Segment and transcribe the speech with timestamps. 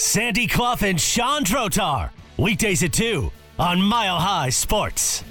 [0.00, 2.08] Sandy Clough and Sean Drotar.
[2.38, 5.22] Weekdays at 2 on Mile High Sports.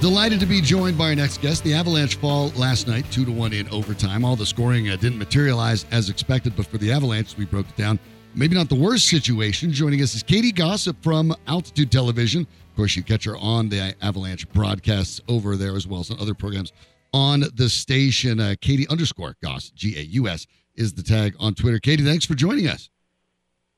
[0.00, 1.64] Delighted to be joined by our next guest.
[1.64, 4.24] The Avalanche fall last night, two to one in overtime.
[4.24, 7.76] All the scoring uh, didn't materialize as expected, but for the Avalanche, we broke it
[7.76, 7.98] down.
[8.36, 9.72] Maybe not the worst situation.
[9.72, 12.42] Joining us is Katie Gaus from Altitude Television.
[12.42, 16.20] Of course, you catch her on the Avalanche broadcasts over there as well as on
[16.20, 16.72] other programs
[17.12, 18.40] on the station.
[18.40, 21.78] Uh, Katie underscore Gaus, G A U S, is the tag on Twitter.
[21.78, 22.90] Katie, thanks for joining us.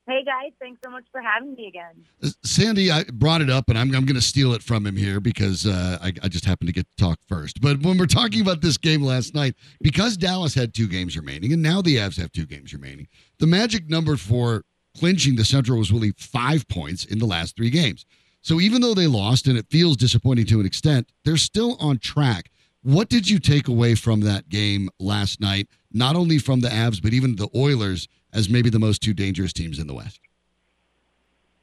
[0.05, 2.03] Hey guys, thanks so much for having me again.
[2.21, 4.97] Uh, Sandy, I brought it up, and I'm, I'm going to steal it from him
[4.97, 7.61] here because uh, I, I just happened to get to talk first.
[7.61, 11.53] But when we're talking about this game last night, because Dallas had two games remaining,
[11.53, 13.07] and now the Avs have two games remaining,
[13.39, 14.65] the magic number for
[14.97, 18.05] clinching the Central was really five points in the last three games.
[18.41, 21.97] So even though they lost, and it feels disappointing to an extent, they're still on
[21.99, 22.51] track.
[22.83, 25.69] What did you take away from that game last night?
[25.91, 29.53] Not only from the Avs, but even the Oilers as maybe the most two dangerous
[29.53, 30.19] teams in the West.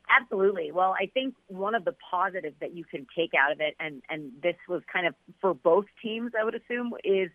[0.09, 0.73] Absolutely.
[0.73, 4.03] Well, I think one of the positives that you can take out of it, and
[4.09, 7.31] and this was kind of for both teams, I would assume, is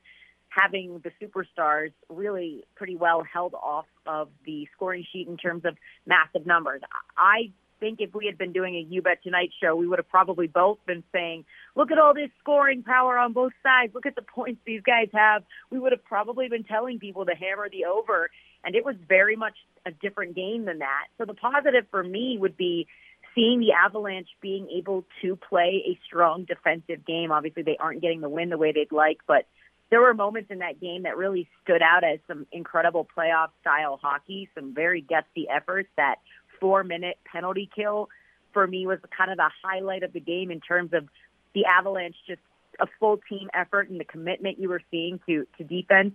[0.49, 5.77] having the superstars really pretty well held off of the scoring sheet in terms of
[6.05, 6.81] massive numbers.
[7.17, 7.51] I
[7.85, 10.47] think if we had been doing a You Bet Tonight show, we would have probably
[10.47, 13.93] both been saying, look at all this scoring power on both sides.
[13.93, 15.43] Look at the points these guys have.
[15.69, 18.31] We would have probably been telling people to hammer the over.
[18.63, 19.53] And it was very much
[19.85, 21.05] a different game than that.
[21.19, 22.87] So the positive for me would be
[23.35, 27.31] seeing the Avalanche being able to play a strong defensive game.
[27.31, 29.45] Obviously, they aren't getting the win the way they'd like, but
[29.91, 33.99] there were moments in that game that really stood out as some incredible playoff style
[34.01, 36.15] hockey, some very gutsy efforts that
[36.65, 38.09] four minute penalty kill
[38.53, 41.07] for me was kind of the highlight of the game in terms of
[41.53, 42.41] the Avalanche just
[42.79, 46.13] a full team effort and the commitment you were seeing to to defense.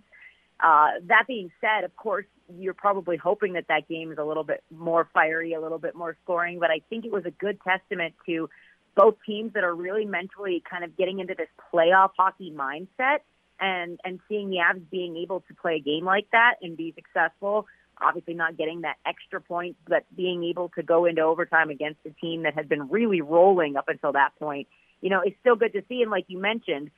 [0.59, 2.25] Uh, that being said, of course,
[2.59, 5.95] you're probably hoping that that game is a little bit more fiery, a little bit
[5.95, 6.59] more scoring.
[6.59, 8.49] But I think it was a good testament to
[8.93, 13.19] both teams that are really mentally kind of getting into this playoff hockey mindset
[13.61, 16.93] and and seeing the Avs being able to play a game like that and be
[16.93, 17.67] successful
[18.01, 22.09] obviously not getting that extra point, but being able to go into overtime against a
[22.09, 24.67] team that had been really rolling up until that point,
[25.01, 26.01] you know, it's still good to see.
[26.01, 26.91] And like you mentioned,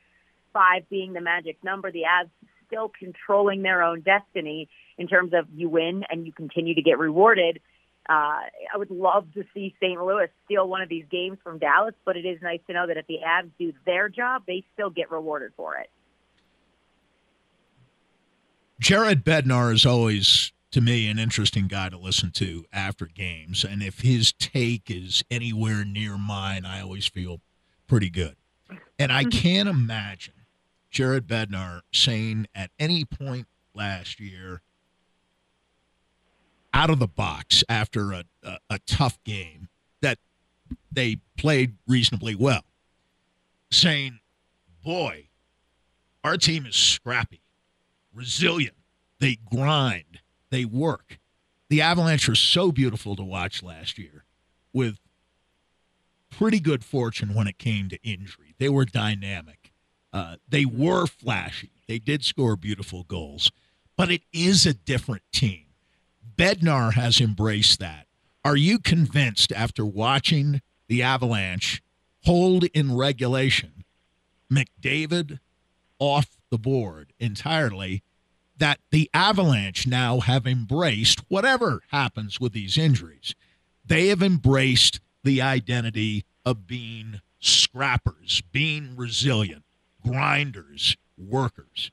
[0.54, 2.30] five being the magic number, the Avs
[2.68, 6.98] still controlling their own destiny in terms of you win and you continue to get
[6.98, 7.60] rewarded.
[8.10, 8.44] Uh,
[8.74, 10.02] I would love to see St.
[10.02, 12.98] Louis steal one of these games from Dallas, but it is nice to know that
[12.98, 15.90] if the Avs do their job, they still get rewarded for it.
[18.80, 23.64] Jared Bednar is always to me an interesting guy to listen to after games.
[23.64, 27.42] And if his take is anywhere near mine, I always feel
[27.88, 28.36] pretty good.
[28.98, 29.30] And I mm-hmm.
[29.30, 30.34] can't imagine
[30.90, 34.62] Jared Bednar saying at any point last year,
[36.74, 39.70] out of the box after a, a, a tough game,
[40.02, 40.18] that
[40.92, 42.64] they played reasonably well,
[43.72, 44.20] saying,
[44.84, 45.28] Boy,
[46.24, 47.42] our team is scrappy,
[48.12, 48.76] resilient,
[49.20, 50.20] they grind
[50.54, 51.20] they work.
[51.70, 54.26] The Avalanche were so beautiful to watch last year
[54.72, 55.00] with
[56.30, 58.54] pretty good fortune when it came to injury.
[58.60, 59.72] They were dynamic.
[60.12, 61.72] Uh, they were flashy.
[61.88, 63.52] They did score beautiful goals,
[63.98, 65.66] but it is a different team.
[66.36, 68.08] Bednar has embraced that.
[68.46, 71.82] Are you convinced after watching the Avalanche
[72.24, 73.84] hold in regulation
[74.52, 75.40] McDavid
[76.00, 78.04] off the board entirely
[78.64, 83.36] that the Avalanche now have embraced whatever happens with these injuries.
[83.86, 89.66] They have embraced the identity of being scrappers, being resilient,
[90.02, 91.92] grinders, workers.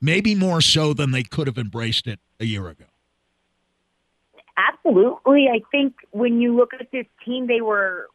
[0.00, 2.84] Maybe more so than they could have embraced it a year ago.
[4.56, 5.48] Absolutely.
[5.52, 8.06] I think when you look at this team, they were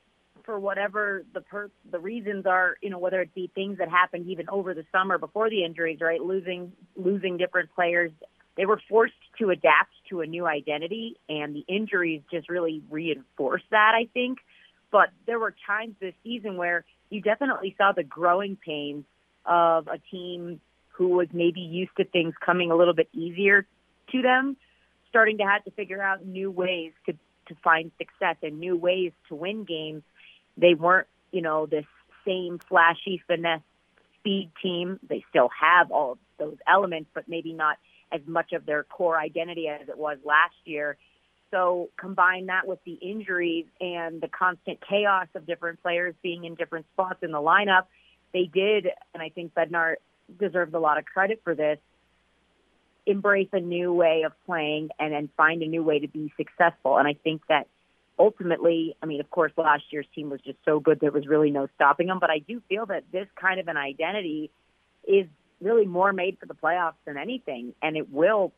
[0.45, 4.27] for whatever the per- the reasons are, you know, whether it be things that happened
[4.27, 6.21] even over the summer before the injuries, right?
[6.21, 8.11] Losing losing different players,
[8.57, 13.65] they were forced to adapt to a new identity, and the injuries just really reinforced
[13.71, 13.93] that.
[13.95, 14.39] I think
[14.91, 19.05] But there were times this season where you definitely saw the growing pains
[19.45, 20.59] of a team
[20.89, 23.65] who was maybe used to things coming a little bit easier
[24.11, 24.55] to them,
[25.09, 27.13] starting to have to figure out new ways to
[27.47, 30.03] to find success and new ways to win games.
[30.57, 31.85] They weren't, you know, this
[32.25, 33.61] same flashy finesse
[34.19, 34.99] speed team.
[35.07, 37.77] They still have all those elements, but maybe not
[38.11, 40.97] as much of their core identity as it was last year.
[41.51, 46.55] So combine that with the injuries and the constant chaos of different players being in
[46.55, 47.85] different spots in the lineup,
[48.33, 49.95] they did, and I think Bednar
[50.39, 51.77] deserves a lot of credit for this,
[53.05, 56.97] embrace a new way of playing and then find a new way to be successful.
[56.97, 57.67] And I think that
[58.17, 61.51] ultimately, I mean, of course, last year's team was just so good there was really
[61.51, 62.19] no stopping them.
[62.19, 64.51] But I do feel that this kind of an identity
[65.07, 65.27] is
[65.61, 68.53] really more made for the playoffs than anything, and it will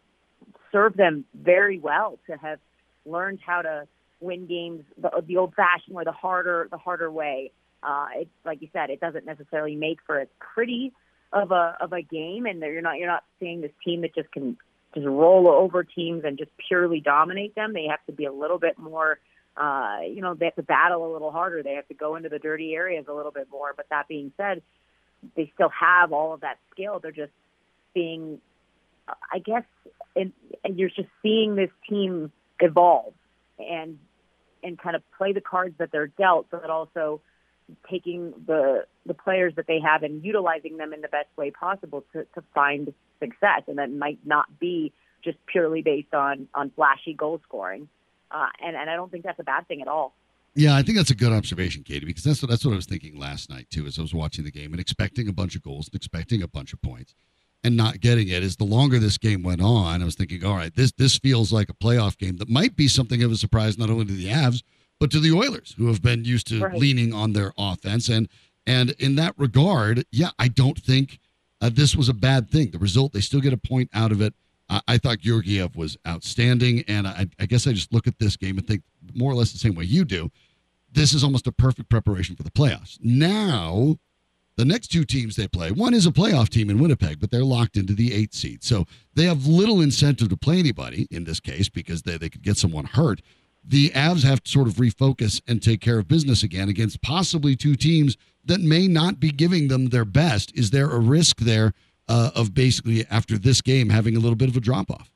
[0.72, 2.60] serve them very well to have
[3.06, 3.88] learned how to
[4.20, 7.52] win games the, the old-fashioned or the harder, the harder way.
[7.84, 10.92] Uh, it's like you said, it doesn't necessarily make for as pretty
[11.32, 14.32] of a of a game, and you're not you're not seeing this team that just
[14.32, 14.58] can
[14.96, 17.74] just roll over teams and just purely dominate them.
[17.74, 19.20] They have to be a little bit more.
[19.58, 21.64] Uh, you know, they have to battle a little harder.
[21.64, 23.74] They have to go into the dirty areas a little bit more.
[23.76, 24.62] But that being said,
[25.36, 27.00] they still have all of that skill.
[27.00, 27.32] They're just
[27.94, 28.40] being,
[29.08, 29.64] I guess,
[30.16, 33.14] and, and you're just seeing this team evolve
[33.60, 34.00] and
[34.64, 37.22] and kind of play the cards that they're dealt, but also
[37.90, 42.04] taking the the players that they have and utilizing them in the best way possible
[42.14, 44.92] to, to find success, and that might not be
[45.24, 47.88] just purely based on on flashy goal scoring.
[48.36, 50.14] Uh, and and I don't think that's a bad thing at all.
[50.56, 52.86] Yeah, I think that's a good observation, Katie, because that's what that's what I was
[52.86, 55.62] thinking last night too, as I was watching the game and expecting a bunch of
[55.64, 57.14] goals and expecting a bunch of points,
[57.64, 58.44] and not getting it.
[58.44, 61.52] As the longer this game went on, I was thinking, all right, this this feels
[61.54, 64.28] like a playoff game that might be something of a surprise not only to the
[64.28, 64.64] Avs
[65.00, 66.78] but to the Oilers, who have been used to Right.
[66.78, 68.10] leaning on their offense.
[68.10, 68.28] And
[68.68, 71.20] and in that regard, yeah, I don't think
[71.62, 72.72] uh, this was a bad thing.
[72.72, 74.34] The result, they still get a point out of it.
[74.70, 78.38] I, I thought Georgiev was outstanding, and I, I guess I just look at this
[78.38, 78.84] game and think
[79.14, 80.32] more or less the same way you do.
[80.92, 82.98] This is almost a perfect preparation for the playoffs.
[83.02, 83.98] Now,
[84.58, 87.44] the next two teams they play, one is a playoff team in Winnipeg, but they're
[87.44, 88.64] locked into the eight seed.
[88.64, 92.42] So they have little incentive to play anybody in this case because they, they could
[92.42, 93.22] get someone hurt.
[93.68, 97.56] The Avs have to sort of refocus and take care of business again against possibly
[97.56, 98.16] two teams
[98.46, 100.56] that may not be giving them their best.
[100.56, 101.74] Is there a risk there
[102.08, 105.10] uh, of basically after this game having a little bit of a drop off?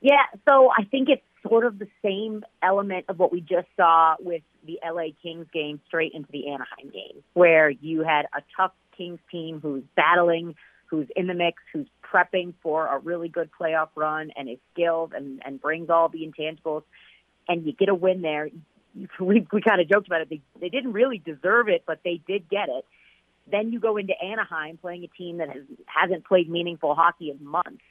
[0.00, 4.16] Yeah, so I think it's sort of the same element of what we just saw
[4.20, 8.72] with the LA Kings game straight into the Anaheim game, where you had a tough
[8.96, 10.54] Kings team who's battling,
[10.86, 15.12] who's in the mix, who's prepping for a really good playoff run and is skilled
[15.12, 16.82] and, and brings all the intangibles,
[17.48, 18.48] and you get a win there.
[19.20, 20.30] We, we kind of joked about it.
[20.30, 22.86] They, they didn't really deserve it, but they did get it.
[23.50, 27.44] Then you go into Anaheim playing a team that has, hasn't played meaningful hockey in
[27.44, 27.82] months.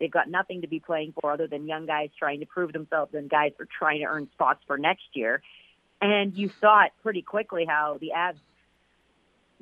[0.00, 3.14] They've got nothing to be playing for other than young guys trying to prove themselves
[3.14, 5.40] and guys are trying to earn spots for next year.
[6.00, 8.38] And you saw it pretty quickly how the Avs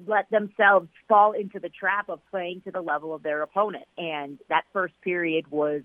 [0.07, 3.85] let themselves fall into the trap of playing to the level of their opponent.
[3.99, 5.83] And that first period was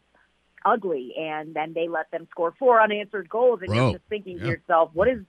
[0.66, 1.14] ugly.
[1.20, 3.60] And then they let them score four unanswered goals.
[3.62, 4.44] And Bro, you're just thinking yeah.
[4.44, 5.20] to yourself, what is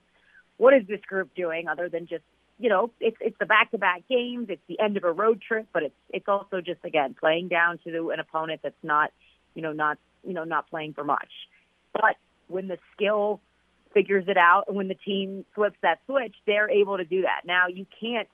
[0.57, 2.23] what is this group doing other than just
[2.59, 5.41] you know, it's it's the back to back games, it's the end of a road
[5.41, 9.11] trip, but it's it's also just again playing down to an opponent that's not,
[9.55, 11.31] you know, not you know, not playing for much.
[11.93, 13.39] But when the skill
[13.93, 17.41] figures it out and when the team flips that switch, they're able to do that.
[17.45, 18.27] Now you can't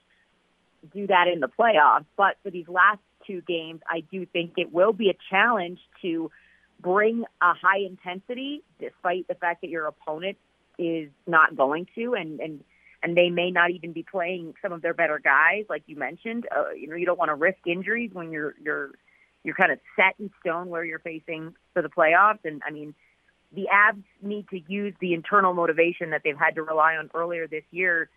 [0.93, 4.73] do that in the playoffs, but for these last two games, I do think it
[4.73, 6.31] will be a challenge to
[6.79, 10.37] bring a high intensity despite the fact that your opponent
[10.77, 12.63] is not going to and and
[13.05, 16.47] and they may not even be playing some of their better guys like you mentioned
[16.55, 18.91] uh, you know you don't want to risk injuries when you're you're
[19.43, 22.95] you're kind of set in stone where you're facing for the playoffs and I mean
[23.53, 27.47] the Avs need to use the internal motivation that they've had to rely on earlier
[27.47, 28.09] this year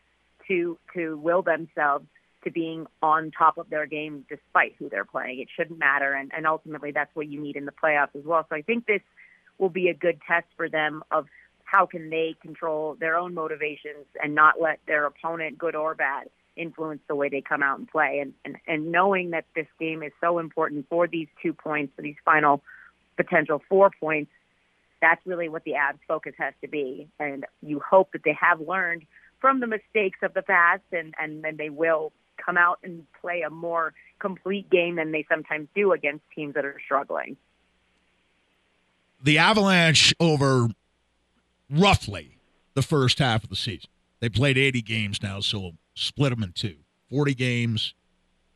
[0.48, 2.06] to to will themselves
[2.44, 5.40] to being on top of their game despite who they're playing.
[5.40, 8.46] It shouldn't matter, and, and ultimately that's what you need in the playoffs as well.
[8.48, 9.02] So I think this
[9.58, 11.26] will be a good test for them of
[11.70, 16.28] how can they control their own motivations and not let their opponent, good or bad,
[16.56, 18.20] influence the way they come out and play.
[18.20, 22.02] And, and, and knowing that this game is so important for these two points, for
[22.02, 22.62] these final
[23.16, 24.30] potential four points,
[25.02, 27.08] that's really what the Avs focus has to be.
[27.20, 29.04] And you hope that they have learned
[29.40, 32.12] from the mistakes of the past and, and then they will
[32.44, 36.64] come out and play a more complete game than they sometimes do against teams that
[36.64, 37.36] are struggling.
[39.22, 40.68] The Avalanche over
[41.70, 42.38] roughly
[42.74, 46.42] the first half of the season They played 80 games now, so we'll split them
[46.42, 46.76] in two.
[47.10, 47.94] 40 games,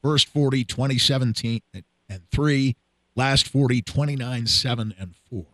[0.03, 1.63] first 40, 2017
[2.09, 2.77] and 3,
[3.17, 5.45] last 40, 29, 7, and 4.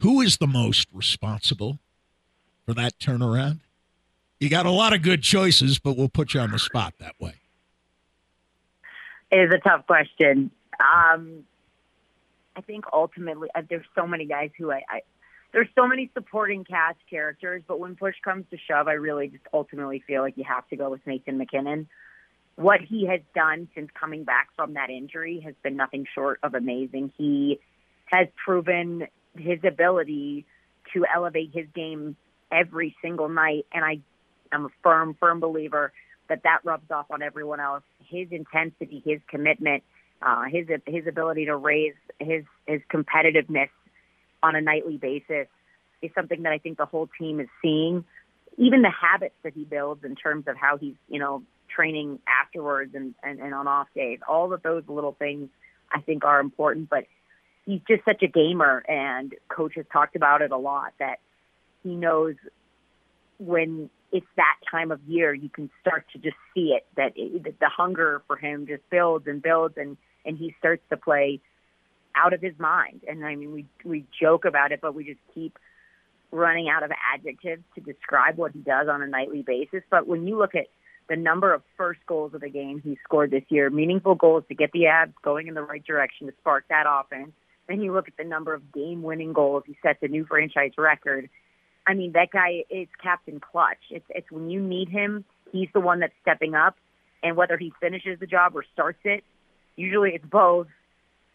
[0.00, 1.78] Who is the most responsible
[2.66, 3.60] for that turnaround?
[4.40, 7.14] You got a lot of good choices, but we'll put you on the spot that
[7.20, 7.34] way.
[9.30, 10.50] It is a tough question.
[10.80, 11.44] Um,
[12.56, 15.00] I think ultimately uh, there's so many guys who I, I
[15.52, 19.44] there's so many supporting cast characters, but when push comes to shove, I really just
[19.52, 21.88] ultimately feel like you have to go with Nathan MacKinnon.
[22.56, 26.54] What he has done since coming back from that injury has been nothing short of
[26.54, 27.12] amazing.
[27.16, 27.58] He
[28.06, 30.46] has proven his ability
[30.92, 32.16] to elevate his game
[32.52, 34.00] every single night, and I
[34.52, 35.92] am a firm, firm believer
[36.28, 37.82] that that rubs off on everyone else.
[38.08, 39.82] His intensity, his commitment,
[40.22, 43.70] uh, his his ability to raise his his competitiveness
[44.42, 45.46] on a nightly basis
[46.02, 48.04] is something that I think the whole team is seeing.
[48.56, 51.42] Even the habits that he builds in terms of how he's, you know,
[51.74, 55.48] training afterwards and, and, and on off days, all of those little things
[55.92, 56.90] I think are important.
[56.90, 57.04] But
[57.64, 61.20] he's just such a gamer, and coach has talked about it a lot that
[61.82, 62.34] he knows
[63.38, 67.44] when it's that time of year, you can start to just see it that, it,
[67.44, 71.40] that the hunger for him just builds and builds, and and he starts to play
[72.14, 73.02] out of his mind.
[73.08, 75.58] And I mean, we we joke about it, but we just keep
[76.32, 79.82] running out of adjectives to describe what he does on a nightly basis.
[79.90, 80.66] But when you look at
[81.08, 84.54] the number of first goals of the game he scored this year, meaningful goals to
[84.54, 87.32] get the Avs going in the right direction to spark that offense.
[87.68, 89.64] Then you look at the number of game-winning goals.
[89.66, 91.28] He sets a new franchise record.
[91.86, 93.78] I mean, that guy is Captain Clutch.
[93.90, 96.76] It's it's when you need him, he's the one that's stepping up.
[97.22, 99.24] And whether he finishes the job or starts it,
[99.76, 100.68] usually it's both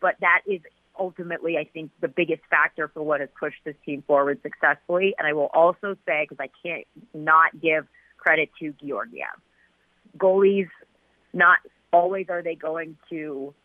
[0.05, 0.61] but that is
[0.99, 5.15] ultimately, I think, the biggest factor for what has pushed this team forward successfully.
[5.17, 6.85] And I will also say, because I can't
[7.15, 7.87] not give
[8.19, 9.41] credit to Georgiev,
[10.15, 10.67] goalies,
[11.33, 11.57] not
[11.91, 13.55] always are they going to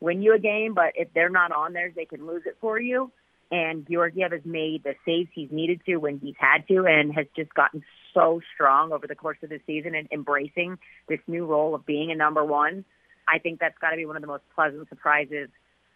[0.00, 2.80] win you a game, but if they're not on theirs, they can lose it for
[2.80, 3.12] you.
[3.50, 7.26] And Georgiev has made the saves he's needed to when he's had to, and has
[7.36, 10.78] just gotten so strong over the course of the season and embracing
[11.10, 12.86] this new role of being a number one.
[13.28, 15.50] I think that's got to be one of the most pleasant surprises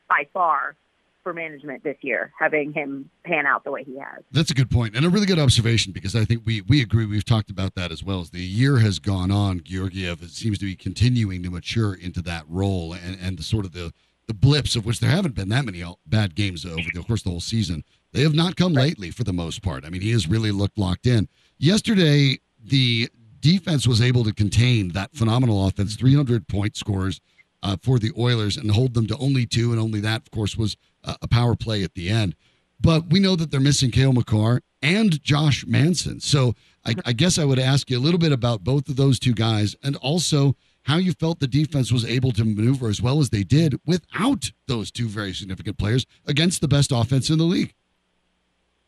[0.09, 0.77] by far
[1.23, 4.23] for management this year, having him pan out the way he has.
[4.31, 7.07] That's a good point and a really good observation because I think we we agree.
[7.07, 8.21] We've talked about that as well.
[8.21, 12.45] As the year has gone on, Georgiev seems to be continuing to mature into that
[12.49, 13.93] role and and the sort of the
[14.27, 17.03] the blips of which there haven't been that many uh, bad games uh, over the
[17.03, 17.85] course of the whole season.
[18.13, 19.85] They have not come lately for the most part.
[19.85, 21.29] I mean, he has really looked locked in.
[21.59, 27.21] Yesterday, the defense was able to contain that phenomenal offense, 300 point scores
[27.65, 30.57] uh, for the Oilers and hold them to only two, and only that, of course,
[30.57, 32.37] was a power play at the end.
[32.81, 36.21] But we know that they're missing Cale Makar and Josh Manson.
[36.21, 36.55] So
[36.85, 39.33] I, I guess I would ask you a little bit about both of those two
[39.33, 43.31] guys and also how you felt the defense was able to maneuver as well as
[43.31, 47.73] they did without those two very significant players against the best offense in the league.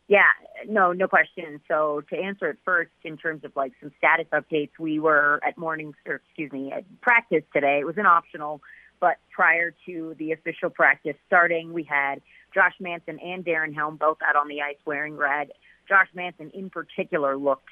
[0.07, 0.21] Yeah,
[0.67, 1.59] no, no question.
[1.67, 5.57] So to answer it first, in terms of like some status updates, we were at
[5.57, 7.79] morning, or excuse me, at practice today.
[7.81, 8.61] It was an optional,
[9.01, 12.21] but prior to the official practice starting, we had
[12.53, 15.51] Josh Manson and Darren Helm both out on the ice wearing red.
[15.89, 17.69] Josh Manson in particular looked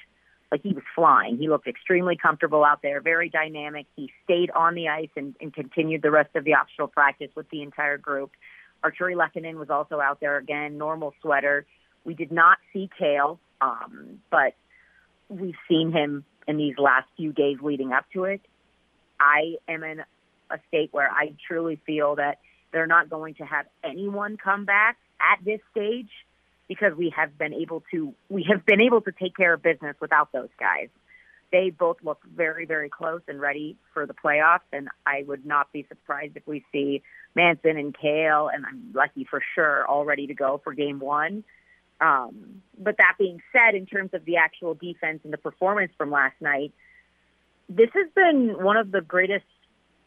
[0.52, 1.38] like he was flying.
[1.38, 3.86] He looked extremely comfortable out there, very dynamic.
[3.96, 7.48] He stayed on the ice and, and continued the rest of the optional practice with
[7.50, 8.32] the entire group.
[8.84, 11.66] Artturi Lehkonen was also out there again, normal sweater.
[12.06, 14.54] We did not see Cale, um, but
[15.28, 18.40] we've seen him in these last few days leading up to it.
[19.18, 20.00] I am in
[20.50, 22.38] a state where I truly feel that
[22.72, 26.10] they're not going to have anyone come back at this stage
[26.68, 29.96] because we have been able to we have been able to take care of business
[30.00, 30.88] without those guys.
[31.50, 35.72] They both look very, very close and ready for the playoffs, and I would not
[35.72, 37.02] be surprised if we see
[37.34, 41.42] Manson and Cale and I'm lucky for sure, all ready to go for game one.
[42.00, 46.10] Um, but that being said, in terms of the actual defense and the performance from
[46.10, 46.72] last night,
[47.68, 49.44] this has been one of the greatest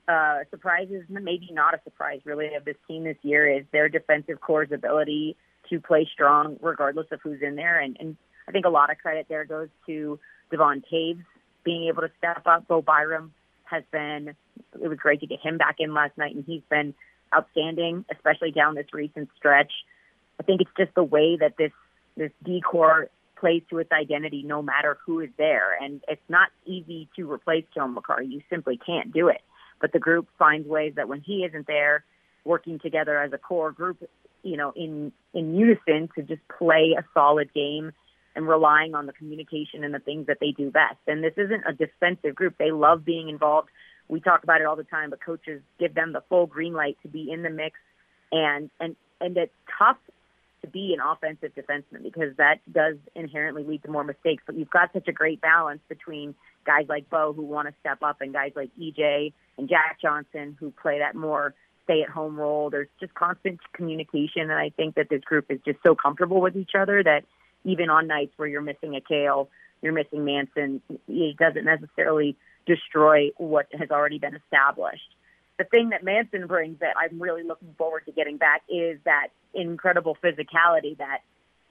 [0.07, 4.39] uh, surprises, maybe not a surprise really, of this team this year is their defensive
[4.41, 5.35] core's ability
[5.69, 7.79] to play strong regardless of who's in there.
[7.79, 8.17] And, and
[8.47, 10.19] I think a lot of credit there goes to
[10.51, 11.23] Devon Toews
[11.63, 12.67] being able to step up.
[12.67, 13.33] Bo Byram
[13.65, 14.35] has been,
[14.81, 16.93] it was great to get him back in last night, and he's been
[17.35, 19.71] outstanding, especially down this recent stretch.
[20.39, 21.71] I think it's just the way that this
[22.15, 25.77] this decor plays to its identity no matter who is there.
[25.81, 28.21] And it's not easy to replace Cale Makar.
[28.21, 29.41] You simply can't do it.
[29.79, 32.03] But the group finds ways that when he isn't there,
[32.43, 34.09] working together as a core group,
[34.43, 37.93] you know, in in unison to just play a solid game.
[38.35, 40.99] and relying on the communication and the things that they do best.
[41.07, 42.55] And this isn't a defensive group.
[42.57, 43.69] They love being involved.
[44.07, 46.97] We talk about it all the time, but coaches give them the full green light
[47.01, 47.79] to be in the mix
[48.31, 49.97] and and and it's tough
[50.61, 54.43] to be an offensive defenseman because that does inherently lead to more mistakes.
[54.45, 56.35] But you've got such a great balance between
[56.65, 60.57] guys like Bo who want to step up and guys like EJ and Jack Johnson
[60.59, 62.69] who play that more stay at home role.
[62.69, 66.55] There's just constant communication and I think that this group is just so comfortable with
[66.55, 67.23] each other that
[67.63, 69.49] even on nights where you're missing a Cale,
[69.81, 72.35] you're missing Manson, it doesn't necessarily
[72.65, 75.15] destroy what has already been established
[75.59, 79.27] the thing that Manson brings that I'm really looking forward to getting back is that
[79.53, 81.19] incredible physicality that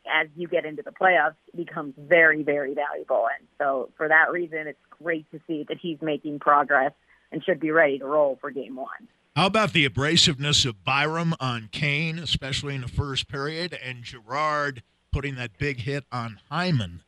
[0.07, 3.27] as you get into the playoffs becomes very, very valuable.
[3.35, 6.93] And so for that reason, it's great to see that he's making progress
[7.33, 9.09] and should be ready to roll for game one.
[9.35, 14.83] How about the abrasiveness of Byram on Kane, especially in the first period, and Girard
[15.13, 17.03] putting that big hit on Hyman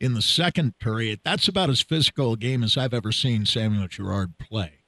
[0.00, 1.20] in the second period?
[1.24, 4.83] That's about as physical a game as I've ever seen Samuel Girard play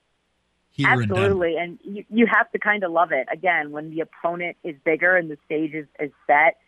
[0.76, 3.26] here Absolutely, and you, you have to kind of love it.
[3.32, 6.58] Again, when the opponent is bigger and the stage is, is set,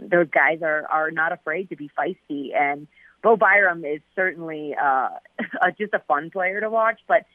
[0.00, 2.56] those guys are are not afraid to be feisty.
[2.58, 2.88] And
[3.22, 5.10] Bo Byram is certainly uh,
[5.78, 7.26] just a fun player to watch, but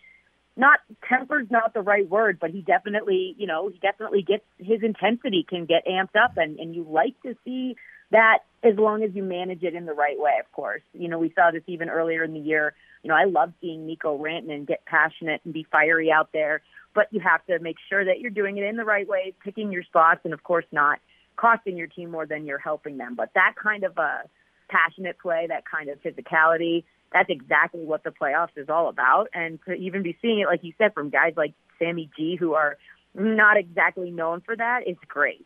[0.55, 4.81] not temper's not the right word, but he definitely, you know, he definitely gets his
[4.83, 7.75] intensity can get amped up, and and you like to see
[8.11, 10.81] that as long as you manage it in the right way, of course.
[10.93, 13.85] You know, we saw this even earlier in the year you know, I love seeing
[13.85, 16.61] Mikko Rantanen get passionate and be fiery out there,
[16.95, 19.71] but you have to make sure that you're doing it in the right way, picking
[19.71, 20.99] your spots, and of course not
[21.35, 23.15] costing your team more than you're helping them.
[23.15, 24.21] But that kind of a
[24.69, 29.27] passionate play, that kind of physicality, that's exactly what the playoffs is all about.
[29.33, 32.53] And to even be seeing it, like you said, from guys like Sammy G, who
[32.53, 32.77] are
[33.13, 35.45] not exactly known for that, is great.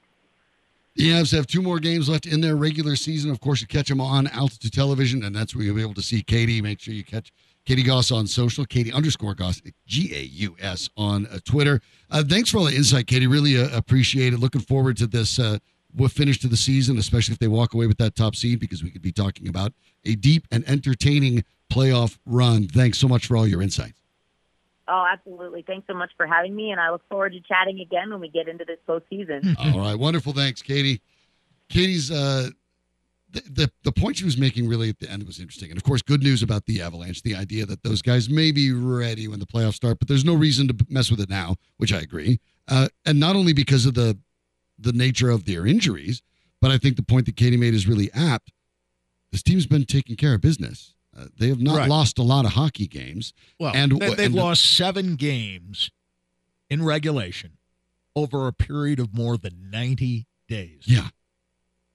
[0.97, 3.29] The Avs have two more games left in their regular season.
[3.29, 6.01] Of course, you catch them on Altitude Television, and that's where you'll be able to
[6.01, 6.59] see Katie.
[6.59, 7.31] Make sure you catch
[7.65, 11.81] Katie Gaus on social, Katie underscore Gaus, G A U S on uh, Twitter.
[12.09, 13.27] Uh, thanks for all the insight, Katie.
[13.27, 14.39] Really uh, appreciate it.
[14.39, 15.59] Looking forward to this uh,
[16.09, 18.89] finish to the season, especially if they walk away with that top seed, because we
[18.89, 22.67] could be talking about a deep and entertaining playoff run.
[22.67, 24.01] Thanks so much for all your insights.
[24.87, 25.63] Oh, absolutely.
[25.63, 28.29] Thanks so much for having me, and I look forward to chatting again when we
[28.29, 29.55] get into this postseason.
[29.73, 30.33] All right, wonderful.
[30.33, 31.01] Thanks, Katie.
[31.69, 32.49] Katie's uh,
[33.31, 36.01] the, the point she was making really at the end was interesting, and of course,
[36.01, 37.21] good news about the Avalanche.
[37.23, 40.33] The idea that those guys may be ready when the playoffs start, but there's no
[40.33, 42.39] reason to mess with it now, which I agree.
[42.67, 44.17] Uh, and not only because of the
[44.79, 46.21] the nature of their injuries,
[46.61, 48.51] but I think the point that Katie made is really apt.
[49.31, 50.93] This team's been taking care of business.
[51.17, 51.89] Uh, they have not right.
[51.89, 53.33] lost a lot of hockey games.
[53.59, 55.89] Well, and they've and, lost seven games
[56.69, 57.57] in regulation
[58.15, 60.83] over a period of more than 90 days.
[60.85, 61.07] Yeah.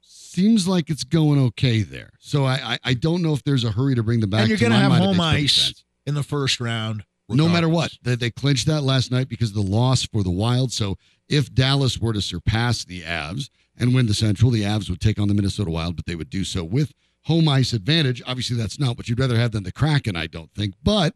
[0.00, 2.10] Seems like it's going okay there.
[2.18, 4.40] So I, I, I don't know if there's a hurry to bring them back.
[4.40, 7.04] And you're going to have home ice in the first round.
[7.28, 7.48] Regardless.
[7.48, 7.92] No matter what.
[8.02, 10.72] They, they clinched that last night because of the loss for the Wild.
[10.72, 10.96] So
[11.28, 15.18] if Dallas were to surpass the Avs and win the Central, the Avs would take
[15.18, 16.92] on the Minnesota Wild, but they would do so with
[17.24, 18.22] home ice advantage.
[18.26, 20.74] Obviously, that's not what you'd rather have than the Kraken, I don't think.
[20.82, 21.14] But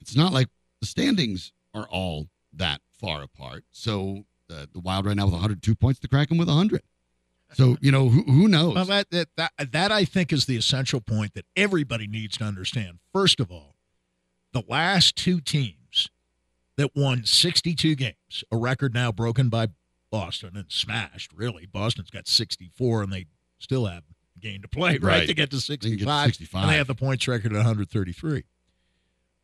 [0.00, 0.48] it's not like
[0.80, 3.64] the standings are all that far apart.
[3.70, 6.82] So uh, the Wild right now with 102 points, the Kraken with 100.
[7.54, 8.74] So you know who, who knows?
[8.74, 12.44] Well, that, that that that I think is the essential point that everybody needs to
[12.44, 12.98] understand.
[13.12, 13.76] First of all,
[14.52, 16.10] the last two teams
[16.76, 19.68] that won 62 games, a record now broken by
[20.10, 21.32] Boston and smashed.
[21.32, 23.26] Really, Boston's got 64, and they
[23.58, 24.04] still have
[24.40, 25.02] game to play, right?
[25.02, 25.26] right.
[25.26, 26.62] To get to 65, get to 65.
[26.62, 28.44] And they have the points record at 133.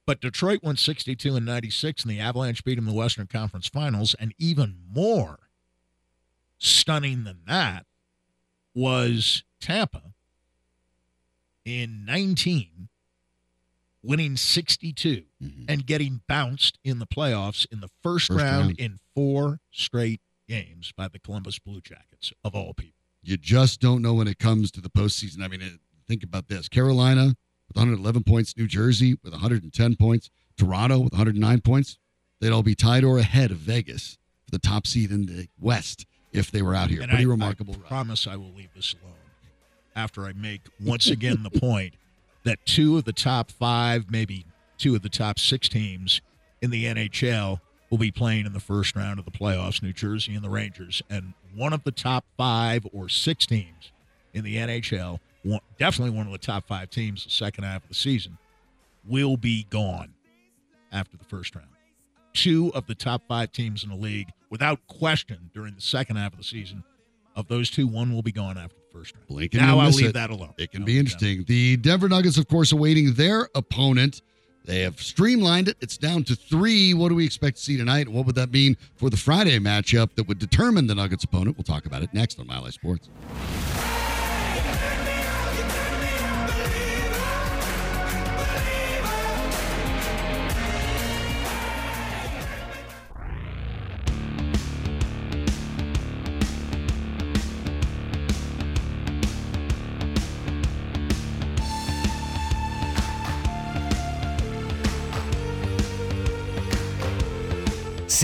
[0.06, 3.68] But Detroit won 62 and 96, and the Avalanche beat them in the Western Conference
[3.68, 4.14] Finals.
[4.18, 5.38] And even more
[6.58, 7.86] stunning than that
[8.74, 10.14] was Tampa
[11.64, 12.88] in 19
[14.02, 15.64] winning 62 mm-hmm.
[15.66, 20.20] and getting bounced in the playoffs in the first, first round, round in four straight
[20.46, 22.93] games by the Columbus Blue Jackets, of all people.
[23.24, 25.42] You just don't know when it comes to the postseason.
[25.42, 27.36] I mean, think about this Carolina
[27.68, 31.98] with 111 points, New Jersey with 110 points, Toronto with 109 points.
[32.40, 36.06] They'd all be tied or ahead of Vegas for the top seed in the West
[36.32, 37.00] if they were out here.
[37.00, 37.76] And Pretty I, remarkable.
[37.84, 39.14] I promise I will leave this alone
[39.96, 41.94] after I make once again the point
[42.42, 44.44] that two of the top five, maybe
[44.76, 46.20] two of the top six teams
[46.60, 47.60] in the NHL
[47.90, 51.00] will be playing in the first round of the playoffs, New Jersey and the Rangers.
[51.08, 53.92] And one of the top five or six teams
[54.32, 57.88] in the NHL, one, definitely one of the top five teams the second half of
[57.88, 58.36] the season,
[59.06, 60.12] will be gone
[60.92, 61.68] after the first round.
[62.32, 66.32] Two of the top five teams in the league, without question, during the second half
[66.32, 66.82] of the season,
[67.36, 69.26] of those two, one will be gone after the first round.
[69.28, 70.14] Blink and now I'll leave it.
[70.14, 70.54] that alone.
[70.56, 71.44] It can I'll be interesting.
[71.46, 74.22] The Denver Nuggets, of course, awaiting their opponent.
[74.64, 75.76] They have streamlined it.
[75.80, 76.94] It's down to three.
[76.94, 78.08] What do we expect to see tonight?
[78.08, 81.58] What would that mean for the Friday matchup that would determine the Nuggets' opponent?
[81.58, 83.08] We'll talk about it next on Mile High Sports.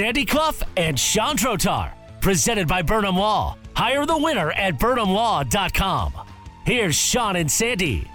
[0.00, 3.58] Sandy Clough and Sean Drotar, presented by Burnham Law.
[3.76, 6.14] Hire the winner at burnhamlaw.com.
[6.64, 8.10] Here's Sean and Sandy.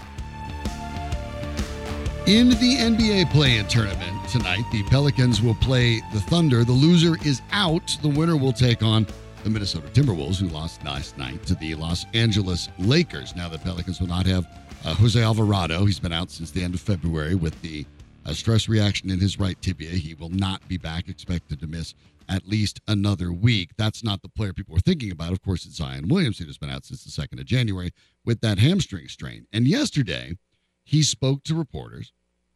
[2.26, 6.63] In the NBA play-in tournament tonight, the Pelicans will play the Thunder.
[6.63, 7.95] The loser is out.
[8.02, 9.06] The winner will take on
[9.43, 13.36] the Minnesota Timberwolves, who lost last night to the Los Angeles Lakers.
[13.36, 14.48] Now the Pelicans will not have
[14.86, 15.86] uh, Jose Alvarado.
[15.86, 17.86] He's been out since the end of February with the
[18.26, 19.90] uh, stress reaction in his right tibia.
[19.90, 21.94] He will not be back, expected to miss
[22.28, 23.72] at least another week.
[23.78, 25.32] That's not the player people are thinking about.
[25.32, 27.92] Of course, it's Zion Williamson, who's been out since the 2nd of January
[28.24, 29.46] with that hamstring strain.
[29.54, 30.38] And yesterday,
[30.84, 32.14] he spoke to reporters,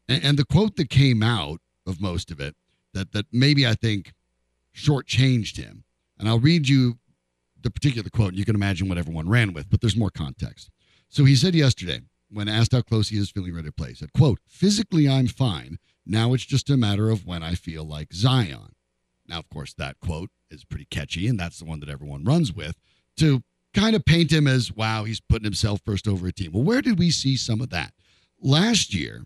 [0.08, 2.56] and, and the quote that came out of most of it
[2.94, 4.14] that that maybe I think
[4.76, 5.84] shortchanged him.
[6.18, 6.98] And I'll read you
[7.62, 10.70] the particular quote, and you can imagine what everyone ran with, but there's more context.
[11.10, 13.96] So he said yesterday, when asked how close he is feeling ready to play, he
[13.96, 15.78] said, quote, physically I'm fine.
[16.06, 18.74] Now it's just a matter of when I feel like Zion.
[19.28, 22.52] Now, of course, that quote is pretty catchy, and that's the one that everyone runs
[22.54, 22.76] with
[23.18, 26.52] to kind of paint him as, wow, he's putting himself first over a team.
[26.52, 27.94] Well, where did we see some of that?
[28.42, 29.26] Last year,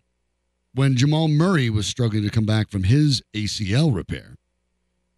[0.73, 4.35] when Jamal Murray was struggling to come back from his ACL repair,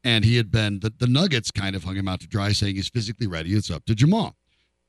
[0.04, 2.76] and he had been, the, the Nuggets kind of hung him out to dry, saying
[2.76, 3.54] he's physically ready.
[3.54, 4.36] It's up to Jamal.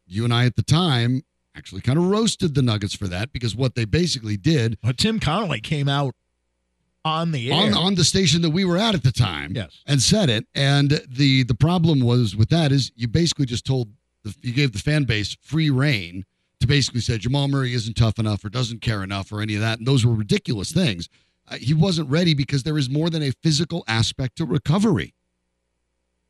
[0.06, 1.22] You and I at the time
[1.56, 5.18] actually kind of roasted the Nuggets for that because what they basically did But Tim
[5.18, 6.14] Connolly came out
[7.04, 7.56] on the air.
[7.68, 9.78] on on the station that we were at at the time Yes.
[9.86, 13.88] and said it and the the problem was with that is you basically just told
[14.24, 16.24] the, you gave the fan base free reign
[16.60, 19.60] to basically say Jamal Murray isn't tough enough or doesn't care enough or any of
[19.60, 21.08] that and those were ridiculous things
[21.48, 25.14] uh, he wasn't ready because there is more than a physical aspect to recovery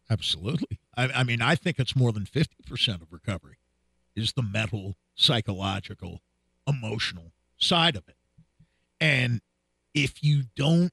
[0.08, 0.78] Absolutely.
[0.96, 3.56] I, I mean, I think it's more than 50% of recovery
[4.14, 6.20] is the mental, psychological,
[6.66, 8.16] emotional side of it.
[9.00, 9.40] And
[9.94, 10.92] if you don't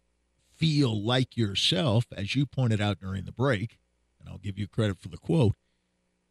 [0.56, 3.78] feel like yourself, as you pointed out during the break,
[4.20, 5.56] and I'll give you credit for the quote,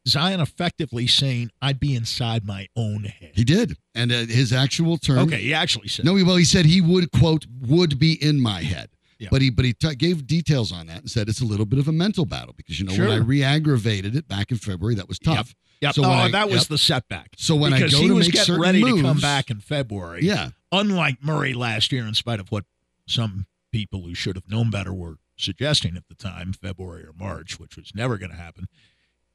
[0.08, 3.32] Zion effectively saying, I'd be inside my own head.
[3.34, 6.66] he did and uh, his actual term Okay, he actually said No, well, he said
[6.66, 8.88] he would quote would be in my head,
[9.22, 9.28] Yeah.
[9.30, 11.78] but he but he t- gave details on that and said it's a little bit
[11.78, 13.22] of a mental battle because you know when I Sure.
[13.22, 15.54] re-aggravated it back in February, that was tough.
[15.80, 15.94] Yep.
[15.94, 16.68] So oh, I- that was yep.
[16.68, 17.30] the setback.
[17.36, 19.48] So when I because go he to was make getting certain ready to come back
[19.48, 20.24] in February.
[20.24, 22.64] Yeah, unlike Murray last year, in spite of what
[23.06, 27.60] some people who should have known better were suggesting at the time, February or March,
[27.60, 28.66] which was never going to happen,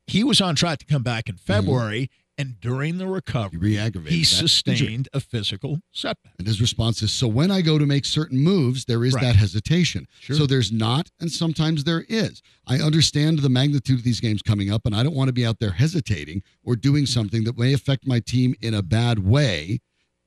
[0.06, 1.46] he was on track to come back in mm-hmm.
[1.46, 4.14] February, and during the recovery, re-aggravated.
[4.14, 4.48] he that injury.
[4.48, 6.34] sustained a physical setback.
[6.38, 9.24] And his response is, so when I go to make certain moves, there is Right.
[9.24, 10.08] that hesitation.
[10.20, 10.36] Sure.
[10.36, 12.42] So there's not, and sometimes there is.
[12.68, 15.46] I understand the magnitude of these games coming up, and I don't want to be
[15.46, 19.80] out there hesitating or doing something that may affect my team in a bad way.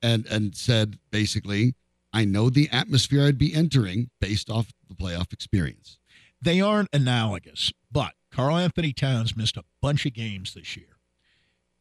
[0.03, 1.75] And and said basically,
[2.13, 5.99] I know the atmosphere I'd be entering based off the playoff experience.
[6.41, 10.90] They aren't analogous, but Karl-Anthony Towns missed a bunch of games this year,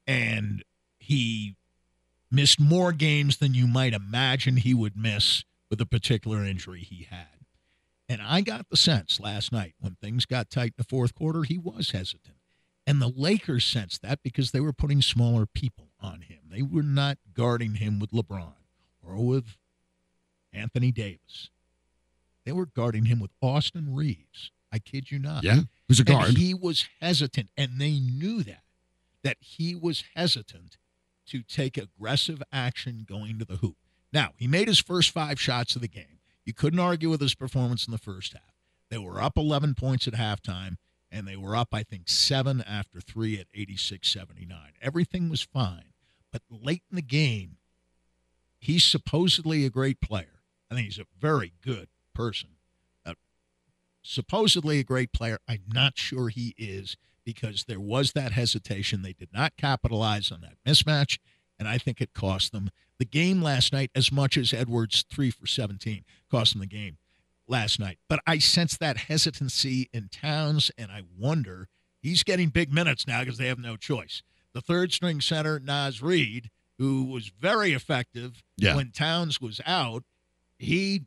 [0.09, 0.63] and
[0.97, 1.55] he
[2.31, 7.07] missed more games than you might imagine he would miss with a particular injury he
[7.09, 7.27] had.
[8.07, 11.43] And I got the sense last night when things got tight in the fourth quarter,
[11.43, 12.37] he was hesitant.
[12.87, 16.39] And the Lakers sensed that because they were putting smaller people on him.
[16.49, 18.53] They were not guarding him with LeBron
[19.05, 19.57] or with
[20.51, 21.51] Anthony Davis.
[22.45, 24.49] They were guarding him with Austin Reaves.
[24.71, 25.43] I kid you not.
[25.43, 26.29] Yeah, who's a guard?
[26.29, 28.63] And he was hesitant, and they knew that,
[29.23, 30.77] that he was hesitant
[31.27, 33.77] to take aggressive action going to the hoop.
[34.11, 36.19] Now, he made his first five shots of the game.
[36.45, 38.55] You couldn't argue with his performance in the first half.
[38.89, 40.77] They were up 11 points at halftime,
[41.11, 44.57] and they were up, I think, seven after three at 86 79.
[44.81, 45.93] Everything was fine.
[46.31, 47.57] But late in the game,
[48.59, 50.41] he's supposedly a great player.
[50.71, 52.49] I think he's a very good person.
[53.05, 53.13] Uh,
[54.01, 55.39] supposedly a great player.
[55.47, 56.97] I'm not sure he is
[57.33, 59.01] because there was that hesitation.
[59.01, 61.17] They did not capitalize on that mismatch,
[61.57, 65.31] and I think it cost them the game last night as much as Edwards three
[65.31, 66.97] for 17 cost them the game
[67.47, 67.97] last night.
[68.07, 71.67] But I sense that hesitancy in Towns, and I wonder
[72.01, 74.21] he's getting big minutes now because they have no choice.
[74.51, 78.75] the third string center, Naz Reid, who was very effective Yeah.
[78.75, 80.03] when Towns was out.
[80.57, 81.03] He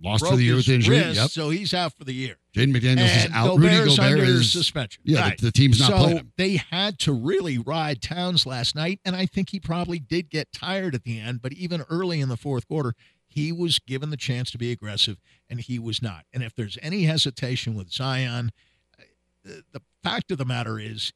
[0.00, 0.98] Lost for the year with injury.
[0.98, 1.30] wrist, Yep.
[1.30, 2.38] so he's out for the year.
[2.54, 3.58] Jaden McDaniels is and out.
[3.58, 5.02] Rudy Gobert's Gobert is suspension.
[5.04, 5.38] Yeah, Right.
[5.38, 6.32] the, the team's not so playing him.
[6.36, 10.52] they had to really ride Towns last night, and I think he probably did get
[10.52, 11.42] tired at the end.
[11.42, 12.94] But even early in the fourth quarter,
[13.26, 15.18] he was given the chance to be aggressive,
[15.50, 16.26] and he was not.
[16.32, 18.52] And if there's any hesitation with Zion,
[18.98, 21.12] uh, the fact of the matter is,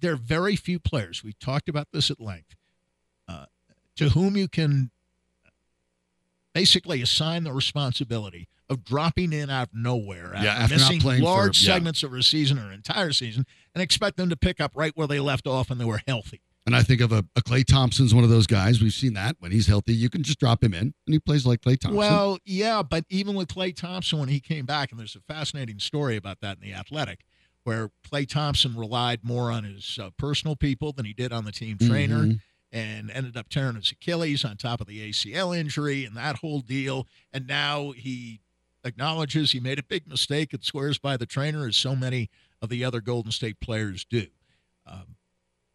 [0.00, 1.22] there are very few players.
[1.22, 2.56] We talked about this at length,
[3.28, 3.44] uh,
[3.96, 4.90] to whom you can
[6.54, 11.00] basically assign the responsibility of dropping in out of nowhere Yeah, after after not missing
[11.00, 11.74] playing for- large yeah.
[11.74, 15.06] segments of a season or entire season and expect them to pick up right where
[15.06, 16.40] they left off and they were healthy.
[16.66, 18.80] And I think of a, a Klay Thompson's one of those guys.
[18.80, 21.44] We've seen that when he's healthy, you can just drop him in and he plays
[21.44, 21.96] like Klay Thompson.
[21.96, 25.78] Well, yeah, but even with Klay Thompson when he came back, and there's a fascinating
[25.80, 27.20] story about that in the Athletic,
[27.64, 31.52] where Clay Thompson relied more on his uh, personal people than he did on the
[31.52, 32.40] team trainer, Mhm.
[32.70, 36.60] and ended up tearing his Achilles on top of the ACL injury and that whole
[36.60, 37.08] deal.
[37.32, 38.40] And now he
[38.84, 42.30] acknowledges he made a big mistake and swears by the trainer, as so many
[42.62, 44.26] of the other Golden State players do.
[44.86, 45.16] Um,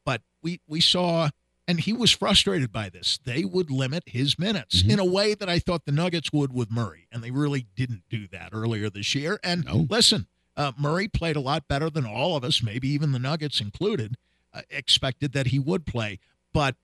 [0.05, 1.29] but we we saw
[1.67, 3.17] and he was frustrated by this.
[3.23, 4.91] They would limit his minutes Mhm.
[4.91, 8.03] in a way that I thought the Nuggets would with Murray, and they really didn't
[8.07, 9.39] do that earlier this year.
[9.43, 9.87] And No.
[9.89, 13.59] listen, uh, Murray played a lot better than all of us, maybe even the Nuggets
[13.59, 14.15] included,
[14.53, 16.19] uh, expected that he would play.
[16.53, 16.75] But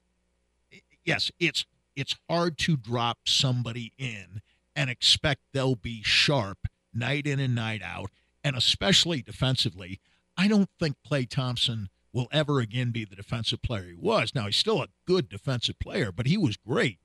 [1.05, 4.41] yes, it's it's hard to drop somebody in
[4.75, 8.11] and expect they'll be sharp night in and night out,
[8.43, 9.99] and especially defensively.
[10.37, 14.33] I don't think Klay Thompson will ever again be the defensive player he was.
[14.35, 16.99] Now he's still a good defensive player, but he was great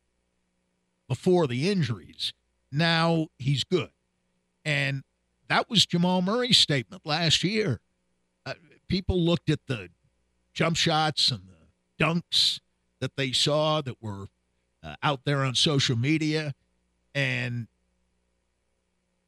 [1.09, 2.33] before the injuries.
[2.73, 3.91] Now he's good.
[4.65, 5.05] And
[5.49, 7.81] that was Jamal Murray's statement last year.
[8.45, 8.55] Uh,
[8.89, 9.91] people looked at the
[10.53, 12.61] jump shots and the dunks
[13.01, 14.27] that they saw that were
[14.83, 16.55] uh, out there on social media,
[17.17, 17.67] and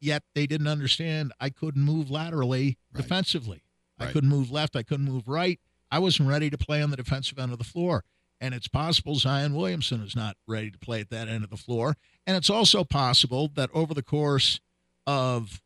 [0.00, 3.02] yet they didn't understand I couldn't move laterally Right.
[3.02, 3.62] defensively.
[3.98, 4.76] I couldn't move left.
[4.76, 5.58] I couldn't move right.
[5.90, 8.04] I wasn't ready to play on the defensive end of the floor.
[8.40, 11.56] And it's possible Zion Williamson is not ready to play at that end of the
[11.56, 11.96] floor.
[12.24, 14.60] And it's also possible that over the course
[15.04, 15.60] of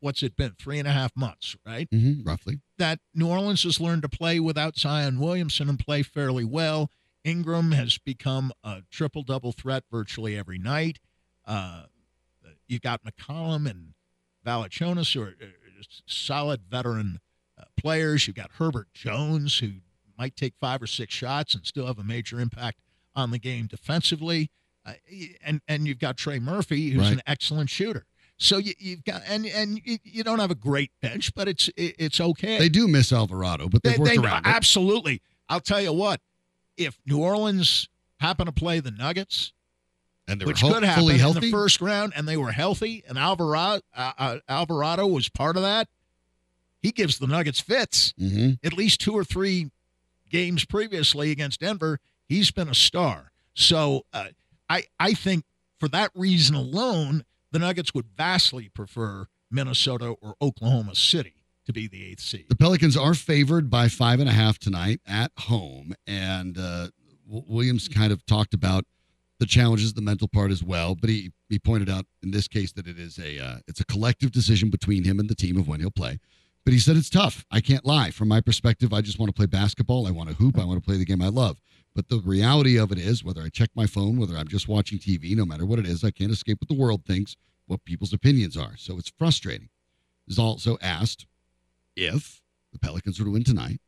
[0.00, 1.90] what's it been, three and a half months, right?
[1.90, 2.60] Mhm, roughly.
[2.78, 6.90] that New Orleans has learned to play without Zion Williamson and play fairly well.
[7.24, 11.00] Ingram has become a triple double threat virtually every night.
[11.48, 11.84] Uh,
[12.68, 13.94] you got McCollum and
[14.46, 15.46] Valanciunas, who are uh,
[16.06, 17.20] solid veteran
[17.58, 18.26] uh, players.
[18.26, 19.70] You've got Herbert Jones, who
[20.18, 22.78] might take five or six shots and still have a major impact
[23.16, 24.50] on the game defensively.
[24.84, 24.92] Uh,
[25.44, 27.12] and and you've got Trey Murphy, who's Right.
[27.14, 28.04] an excellent shooter.
[28.36, 31.68] So you, you've got and and you, you don't have a great bench, but it's
[31.76, 32.58] it, it's okay.
[32.58, 34.50] They do miss Alvarado, but they've They- worked they- around it.
[34.50, 35.22] absolutely.
[35.48, 36.20] I'll tell you what.
[36.76, 37.88] If New Orleans
[38.20, 39.52] happen to play the Nuggets,
[40.28, 41.40] And they were which ho- could happen fully in healthy.
[41.40, 45.62] the first round, and they were healthy, and Alvarado uh, uh, Alvarado was part of
[45.62, 45.88] that,
[46.80, 48.12] he gives the Nuggets fits.
[48.18, 49.70] hmm At least two or three
[50.30, 53.32] games previously against Denver, he's been a star.
[53.54, 54.26] So uh,
[54.68, 55.44] I I think
[55.80, 61.32] for that reason alone, the Nuggets would vastly prefer Minnesota or Oklahoma City
[61.64, 62.46] to be the eighth seed.
[62.48, 66.88] The Pelicans are favored by five and a half tonight at home, and uh,
[67.26, 68.84] Williams kind of talked about
[69.38, 70.94] the challenges, the mental part as well.
[70.94, 73.84] But he he pointed out in this case that it is a uh, it's a
[73.84, 76.18] collective decision between him and the team of when he'll play.
[76.64, 77.46] But he said it's tough.
[77.50, 78.10] I can't lie.
[78.10, 80.06] From my perspective, I just want to play basketball.
[80.06, 80.58] I want to hoop.
[80.58, 81.60] I want to play the game I love.
[81.94, 84.98] But the reality of it is, whether I check my phone, whether I'm just watching
[84.98, 88.12] TV, no matter what it is, I can't escape what the world thinks, what people's
[88.12, 88.76] opinions are.
[88.76, 89.70] So it's frustrating.
[90.26, 91.26] Is also asked
[91.96, 93.80] if the Pelicans were to win tonight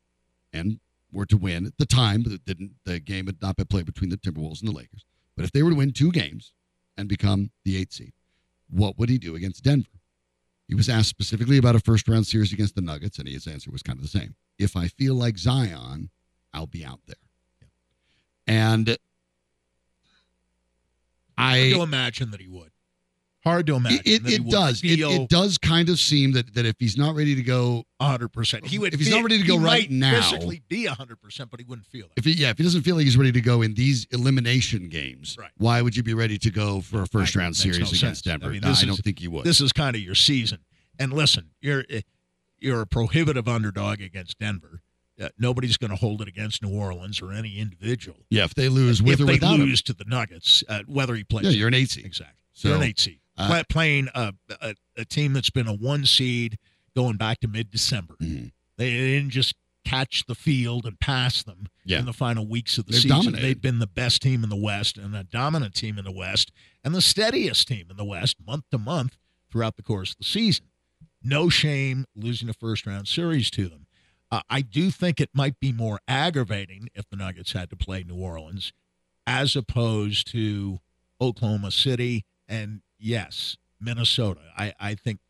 [0.53, 0.81] and
[1.13, 4.11] were to win at the time that didn't the game had not been played between
[4.11, 5.05] the Timberwolves and the Lakers.
[5.37, 6.53] But if they were to win two games
[6.97, 8.13] and become the eighth seed,
[8.69, 9.89] what would he do against Denver?
[10.69, 13.71] He was asked specifically about a first round series against the Nuggets, and his answer
[13.71, 14.37] was kind of the same.
[14.59, 16.11] If I feel like Zion,
[16.55, 17.17] I'll be out there.
[18.47, 18.97] And
[21.37, 22.71] I to imagine that he would.
[23.43, 24.01] Hard to imagine.
[24.05, 24.83] it, it does.
[24.85, 28.29] It, it does kind of seem that, that if he's not ready to go, hundred
[28.29, 28.67] percent.
[28.67, 28.93] He would.
[28.93, 31.51] If he's feel- not ready to go he right might now- physically be hundred percent,
[31.51, 32.19] but he wouldn't feel that.
[32.19, 34.89] if he, yeah, if he doesn't feel like he's ready to go in these elimination
[34.91, 35.51] games, Right.
[35.57, 38.27] why would you be ready to go for a first round series no against sense.
[38.27, 38.51] I Denver?
[38.51, 39.45] mean, No, this I don't think you would.
[39.45, 40.59] This is kind of your season.
[40.99, 42.03] And listen, you're eh,
[42.59, 44.83] you're a prohibitive underdog against Denver.
[45.19, 48.19] Uh, nobody's going to hold it against New Orleans or any individual.
[48.31, 51.15] yeah, if they lose with if or they without him, to the Nuggets, uh, whether
[51.15, 52.05] he plays, yeah, you're an eight seed.
[52.07, 52.37] exactly.
[52.63, 53.21] So, an eight seed.
[53.37, 56.59] uh, Pla- playing a, a a team that's been a one seed
[56.95, 58.17] going back to mid December.
[58.21, 58.53] Mhm.
[58.77, 62.01] They didn't just catch the field and pass them Yeah.
[62.01, 63.17] in the final weeks of the They've season.
[63.17, 63.43] dominated.
[63.47, 66.53] They've been the best team in the West and a dominant team in the West
[66.85, 69.17] and the steadiest team in the West month to month
[69.51, 70.67] throughout the course of the season.
[71.23, 73.87] No shame losing a first round series to them.
[74.31, 78.05] Uh, I do think it might be more aggravating if the Nuggets had to play
[78.05, 78.73] New Orleans
[79.27, 80.81] as opposed to
[81.21, 84.41] Oklahoma City and, yes, Minnesota.
[84.59, 85.21] I, I think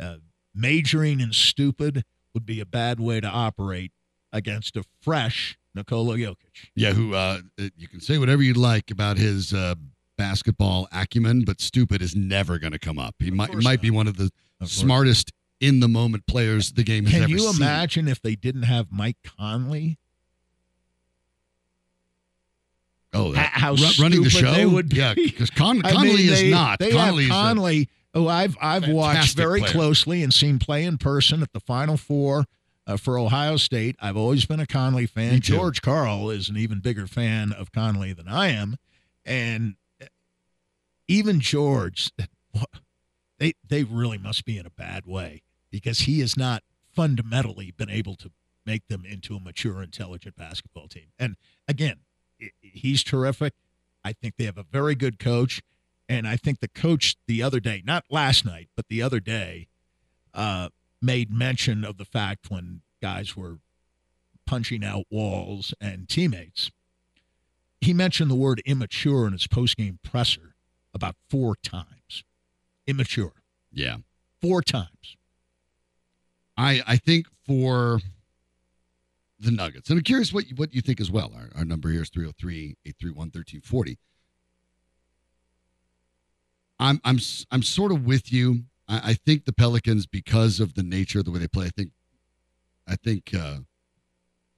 [0.00, 0.16] uh,
[0.54, 3.92] majoring in stupid would be a bad way to operate
[4.32, 6.70] against a fresh Nikola Jokic.
[6.74, 7.40] Yeah, who uh,
[7.76, 9.74] you can say whatever you'd like about his uh,
[10.18, 13.14] basketball acumen, but stupid is never going to come up.
[13.18, 16.82] He might course might be one of the Of smartest in the moment players the
[16.82, 17.38] game has Can ever seen.
[17.38, 19.98] Can you imagine if they didn't have Mike Conley?
[23.16, 24.54] Oh, that, how ru- running the stupid show.
[24.54, 25.26] they would yeah, be.
[25.26, 26.78] because Con- I Conley mean, is not.
[26.78, 29.72] They Conley have is who I've I've watched very player.
[29.72, 32.46] closely and seen play in person at the Final Four
[32.86, 33.96] uh, for Ohio State.
[34.00, 35.40] I've always been a Conley fan.
[35.40, 38.76] George Karl is an even bigger fan of Conley than I am,
[39.24, 39.76] and
[41.08, 42.10] even George,
[43.38, 46.62] they they really must be in a bad way because he has not
[46.94, 48.30] fundamentally been able to
[48.64, 51.08] make them into a mature, intelligent basketball team.
[51.18, 51.36] And
[51.68, 51.98] again,
[52.60, 53.54] he's terrific.
[54.04, 55.62] I think they have a very good coach.
[56.08, 59.68] And I think the coach the other day, not last night, but the other day,
[60.32, 60.68] uh,
[61.02, 63.58] made mention of the fact when guys were
[64.46, 66.70] punching out walls and teammates.
[67.80, 70.54] He mentioned the word immature in his postgame presser
[70.94, 72.24] about four times.
[72.86, 73.32] Immature.
[73.72, 73.96] Yeah,
[74.40, 75.16] Four times.
[76.56, 78.00] I I think for
[79.38, 81.32] the Nuggets, and I'm curious what you, what you think as well.
[81.36, 83.98] Our, our number here is 303 831 1340.
[86.78, 87.18] I'm I'm
[87.50, 88.64] I'm sort of with you.
[88.88, 91.70] I, I think the Pelicans, because of the nature of the way they play, I
[91.70, 91.90] think
[92.86, 93.58] I think uh,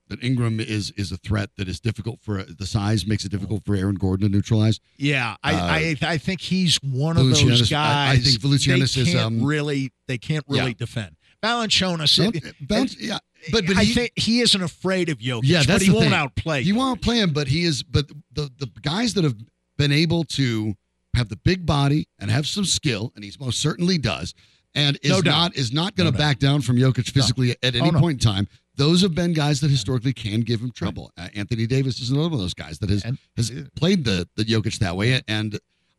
[0.09, 3.65] that Ingram is is a threat that is difficult for the size makes it difficult
[3.65, 4.81] for Aaron Gordon to neutralize.
[4.97, 9.15] Yeah, I, Uh, I I think he's one of those I- I think Valanciunas is,
[9.15, 10.75] um, really they can't really Yeah.
[10.77, 11.17] defend.
[11.43, 13.19] Valanciunas, No, bounce- yeah,
[13.53, 15.41] but but I he, think he isn't afraid of Jokic.
[15.45, 16.13] Yeah, but that's he won't thing.
[16.15, 16.63] outplay.
[16.63, 17.83] He won't play him, but he is.
[17.83, 19.37] But the the guys that have
[19.77, 20.75] been able to
[21.15, 24.35] have the big body and have some skill, and he's most certainly does,
[24.75, 26.27] and is No not is not going to No doubt.
[26.29, 28.01] back down from Jokic physically at any Oh, no.
[28.01, 28.49] point in time.
[28.75, 31.11] Those have been guys that historically can give him trouble.
[31.19, 34.29] Uh, Anthony Davis is another one of those guys that has And- has played the
[34.37, 35.59] the Jokic that way, and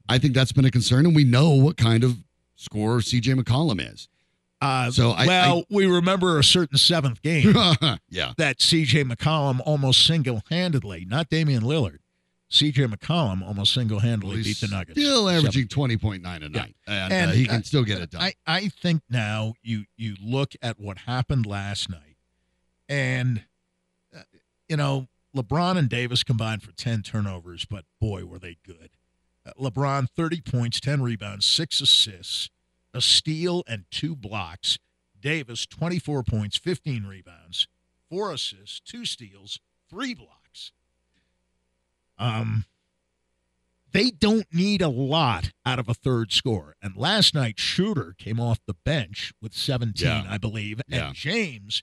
[0.10, 1.06] I think that's been a concern.
[1.06, 2.18] And we know what kind of
[2.56, 3.34] scorer C.J.
[3.34, 4.08] McCollum is.
[4.62, 7.54] Uh, So I- well, we remember a certain seventh game
[8.10, 9.06] yeah, that C.J.
[9.06, 12.00] McCollum almost single-handedly, not Damian Lillard,
[12.50, 12.86] C.J.
[12.88, 15.00] McCollum almost single-handedly Well, beat the Nuggets.
[15.00, 16.62] Still averaging twenty point nine a Yeah.
[16.62, 18.22] night, and, And, uh, he can still get it done.
[18.22, 22.18] I, I think now you you look at what happened last night,
[22.90, 23.44] and
[24.16, 24.22] uh,
[24.68, 28.90] you know LeBron and Davis combined for ten turnovers, but boy were they good.
[29.46, 32.50] Uh, LeBron thirty points, ten rebounds, six assists,
[32.94, 34.78] a steal, and two blocks.
[35.20, 37.68] Davis twenty four points, fifteen rebounds,
[38.10, 40.72] four assists, two steals, three blocks.
[42.18, 42.66] Um,
[43.92, 46.76] they don't need a lot out of a third score.
[46.82, 50.26] And last night, Schroeder came off the bench with 17, Yeah.
[50.30, 50.82] I believe.
[50.88, 51.08] Yeah.
[51.08, 51.82] And James,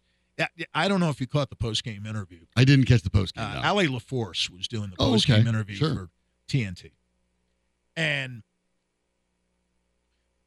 [0.74, 2.44] I- don't know if you caught the post game interview.
[2.54, 3.44] I didn't catch the post game.
[3.44, 3.60] Uh, no.
[3.60, 5.48] Allie LaForce was doing the Oh, post game okay.
[5.48, 5.94] interview Sure.
[5.94, 6.10] for
[6.48, 6.92] TNT.
[7.96, 8.42] And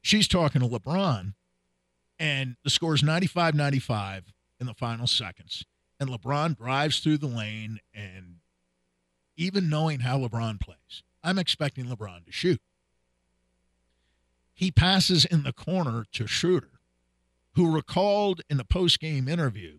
[0.02, 1.34] she's talking to LeBron,
[2.18, 5.64] and the score is 95 95 in the final seconds.
[5.98, 8.36] And LeBron drives through the lane, and
[9.36, 12.60] even knowing how LeBron plays, I'm expecting LeBron to shoot.
[14.54, 16.80] He passes in the corner to Schroeder,
[17.54, 19.78] who recalled in the post game interview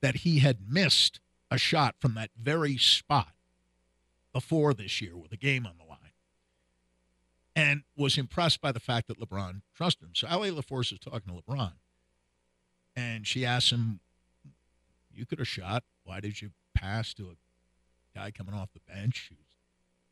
[0.00, 1.20] that he had missed
[1.50, 3.32] a shot from that very spot
[4.32, 5.91] before this year with a game on the line
[7.54, 10.14] and was impressed by the fact that LeBron trusted him.
[10.14, 11.72] So Allie LaForce is talking to LeBron
[12.96, 14.00] and she asks him,
[15.12, 15.84] You could have shot.
[16.04, 19.38] Why did you pass to a guy coming off the bench who's,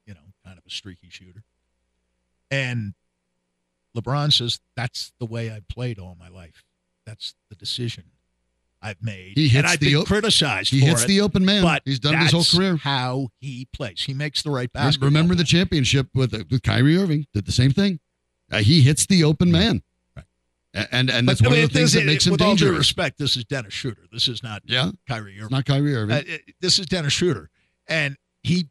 [0.06, 1.44] you know, kind of a streaky shooter?
[2.50, 2.94] And
[3.96, 6.64] LeBron says, That's the way I played all my life.
[7.06, 8.04] That's the decision
[8.82, 9.32] I've made.
[9.36, 11.62] He hits and I've the been o- criticized he for hits it, the open man.
[11.62, 12.76] but He's done it his whole career.
[12.76, 15.08] How he plays, he makes the right basketball.
[15.08, 18.00] Remember the championship with with Kyrie Irving did the same thing.
[18.50, 19.82] Uh, he hits the open man,
[20.16, 20.24] Right.
[20.90, 22.56] And and But that's one I mean, of the things that makes him with all
[22.56, 24.02] due respect, this is Dennis Schroeder.
[24.12, 25.56] This is not Yeah, Kyrie it's Irving.
[25.56, 26.16] not Kyrie Irving.
[26.16, 27.50] Uh, it- this is Dennis Schroeder,
[27.86, 28.68] and he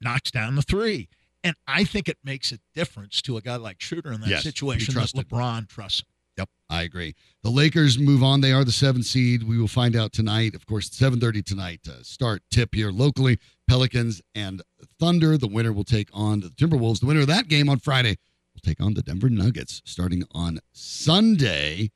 [0.00, 1.08] knocks down the three.
[1.44, 4.42] And I think it makes a difference to a guy like Schroeder in that Yes,
[4.42, 5.12] situation that.
[5.14, 6.06] LeBron trusts him.
[6.38, 7.16] Yep, I agree.
[7.42, 8.40] The Lakers move on.
[8.40, 9.42] They are the seventh seed.
[9.42, 10.54] We will find out tonight.
[10.54, 11.80] Of course, 7:30 tonight.
[11.88, 13.38] Uh, start tip here locally.
[13.66, 14.62] Pelicans and
[15.00, 15.36] Thunder.
[15.36, 17.00] The winner will take on the Timberwolves.
[17.00, 18.18] The winner of that game on Friday
[18.54, 19.82] will take on the Denver Nuggets.
[19.84, 21.90] Starting on Sunday,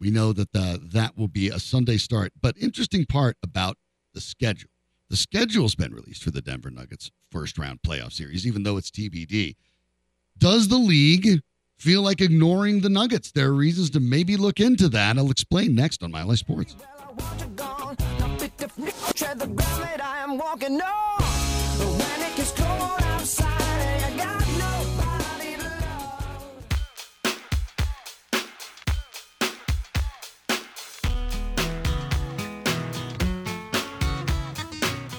[0.00, 2.32] we know that the, that will be a Sunday start.
[2.42, 3.78] But interesting part about
[4.14, 4.70] the schedule.
[5.10, 8.90] The schedule's been released for the Denver Nuggets first round playoff series, even though it's
[8.90, 9.54] TBD.
[10.36, 11.40] Does the league
[11.76, 13.30] feel like ignoring the Nuggets?
[13.32, 15.18] There are reasons to maybe look into that.
[15.18, 16.76] I'll explain next on Mile High Sports.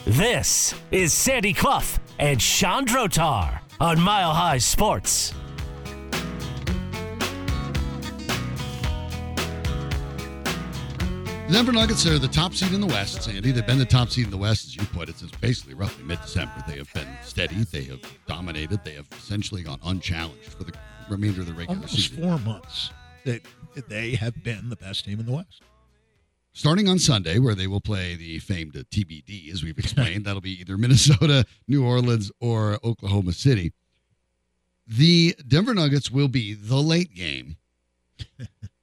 [0.05, 1.83] This is Sandy Clough
[2.17, 5.36] and Sean Drotar on Mile High Sports.
[11.47, 13.51] The Denver Nuggets are the top seed in the West, Sandy.
[13.53, 16.03] They've been the top seed in the West, as you put it, since basically roughly
[16.03, 16.51] mid December.
[16.67, 17.55] They have been steady.
[17.63, 18.83] They have dominated.
[18.83, 20.73] They have essentially gone unchallenged for the
[21.09, 22.21] remainder of the regular Almost season.
[22.21, 22.91] four months
[23.23, 23.43] that
[23.87, 25.61] they have been the best team in the West.
[26.51, 30.59] Starting on Sunday, where they will play the famed TBD, as we've explained, that'll be
[30.59, 33.71] either Minnesota, New Orleans, or Oklahoma City.
[34.85, 37.55] The Denver Nuggets will be the late game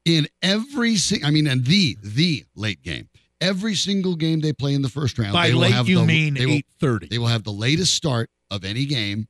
[0.05, 3.09] in every si- I mean, and the the late game.
[3.41, 5.33] Every single game they play in the first round.
[5.33, 7.09] By they will late, have you the, mean they will, eight thirty.
[7.09, 9.29] they will have the latest start of any game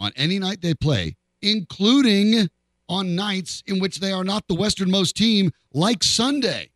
[0.00, 2.48] on any night they play, including
[2.88, 6.70] on nights in which they are not the westernmost team, like Sunday,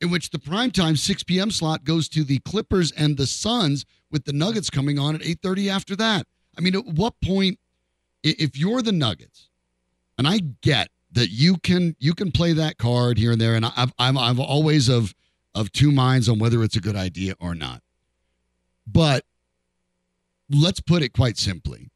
[0.00, 1.50] in which the primetime 6 p.m.
[1.50, 5.68] slot goes to the Clippers and the Suns, with the Nuggets coming on at 8:30
[5.70, 6.26] after that.
[6.56, 7.58] I mean, at what point,
[8.22, 9.48] if you're the Nuggets,
[10.18, 13.66] and I get that you can you can play that card here and there, and
[13.66, 15.14] I've I'm I've always of
[15.54, 17.82] of two minds on whether it's a good idea or not,
[18.86, 19.24] but
[20.50, 21.90] let's put it quite simply.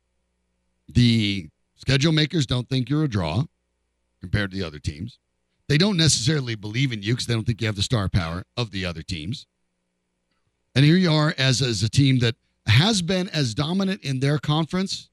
[0.88, 3.44] The schedule makers don't think you're a draw
[4.20, 5.18] compared to the other teams.
[5.68, 8.44] They don't necessarily believe in you because they don't think you have the star power
[8.56, 9.46] of the other teams.
[10.74, 12.36] And here you are as, as a team that
[12.66, 15.08] has been as dominant in their conference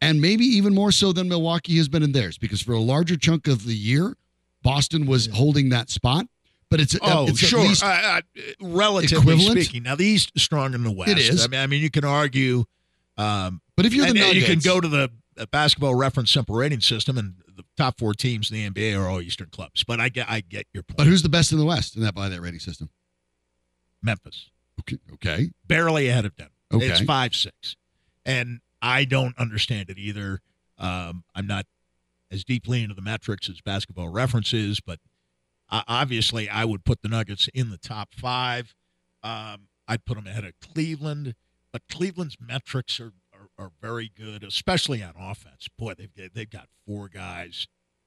[0.00, 3.16] and maybe even more so than Milwaukee has been in theirs because for a larger
[3.16, 4.16] chunk of the year,
[4.62, 6.26] Boston was holding that spot.
[6.70, 7.60] But it's, Oh, it's sure.
[7.60, 8.20] at least uh, uh,
[8.60, 9.60] relatively equivalent?
[9.60, 11.10] speaking, now the East is strong in the West.
[11.10, 11.44] It is.
[11.44, 12.64] I mean, I mean, you can argue,
[13.18, 15.10] um, But if you're the and, Nuggets, you can go to the
[15.50, 19.20] basketball reference simple rating system, and the top four teams in the NBA are all
[19.20, 19.82] Eastern clubs.
[19.82, 20.98] But I get, I get your point.
[20.98, 22.88] but who's the best in the West in that by that rating system?
[24.02, 26.52] Memphis, Okay, okay, barely ahead of Denver.
[26.72, 26.86] Okay.
[26.86, 27.74] It's five six,
[28.24, 30.40] and I don't understand it either.
[30.78, 31.66] Um, I'm not
[32.30, 34.98] as deeply into the metrics as basketball references, but
[35.70, 38.74] obviously I would put the Nuggets in the top five.
[39.22, 41.34] Um, I'd put them ahead of Cleveland,
[41.72, 45.68] but Cleveland's metrics are, are, are very good, especially on offense.
[45.76, 47.66] Boy, they've they've got four guys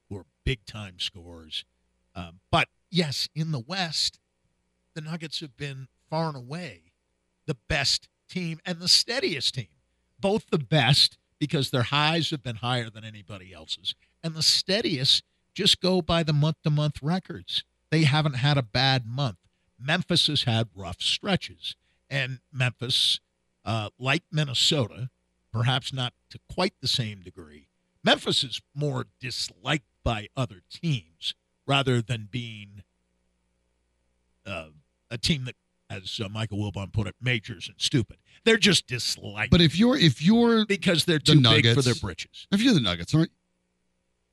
[0.10, 1.66] who are big time scorers.
[2.16, 4.20] Um, but yes, in the West,
[4.96, 6.94] the Nuggets have been far and away
[7.46, 9.68] the best team and the steadiest team.
[10.24, 13.94] Both the best because their highs have been higher than anybody else's,
[14.24, 17.66] and the steadiest just go by the month to month records.
[17.92, 19.38] They haven't had a bad month.
[19.78, 21.76] Memphis has had rough stretches,
[22.10, 23.20] and Memphis,
[23.66, 25.10] uh, like Minnesota,
[25.52, 27.68] perhaps not to quite the same degree,
[28.02, 31.36] Memphis is more disliked by other teams
[31.68, 32.84] rather than being
[34.46, 34.70] uh,
[35.12, 35.56] a team that,
[35.94, 38.18] as uh, Michael Wilbon put it, majors and stupid.
[38.46, 41.96] They're just disliked but if you're if you're because they're the too big for their
[41.96, 42.48] britches.
[42.52, 43.32] if you're the Nuggets, aren't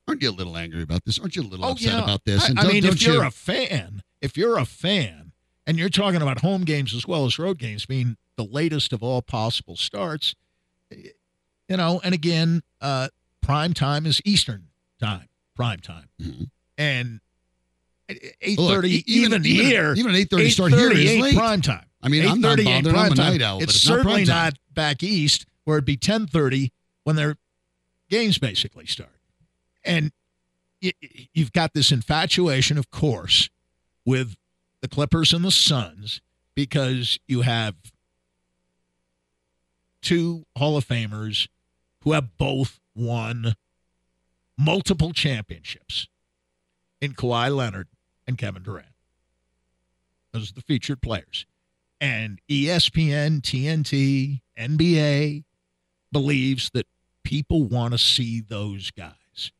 [0.08, 1.18] aren't you a little angry about this?
[1.18, 2.44] Aren't you a little Oh upset yeah, about this?
[2.44, 5.32] I, And I don't- mean, if you're you- a fan, if you're a fan,
[5.66, 9.02] and you're talking about home games as well as road games, being the latest of
[9.02, 10.34] all possible starts,
[10.90, 13.08] you know, and again, uh,
[13.40, 14.68] prime time is Eastern
[15.00, 16.50] time, prime time, Mhm.
[16.76, 17.20] and
[18.40, 21.34] eight thirty even- here, even an 8:30 start here 8:30 is late.
[21.36, 21.86] prime time.
[22.02, 22.98] I mean, I'm not 8:30 ain't bothered.
[22.98, 25.84] I'm a night owl, but It's it's not certainly prime not back east where it'd
[25.84, 26.72] be ten thirty
[27.04, 27.36] when their
[28.08, 29.20] games basically start,
[29.84, 30.12] and
[30.82, 33.48] y- y- you've got this infatuation, of course,
[34.04, 34.36] with
[34.80, 36.20] the Clippers and the Suns
[36.54, 37.74] because you have
[40.02, 41.48] two Hall of Famers
[42.02, 43.54] who have both won
[44.56, 46.08] multiple championships
[47.00, 47.88] in Kawhi Leonard
[48.30, 48.86] and Kevin Durant.
[50.32, 51.44] Those are the featured players.
[52.00, 55.44] And ESPN, TNT, NBA
[56.10, 56.86] believes that
[57.24, 59.52] people want to see those guys.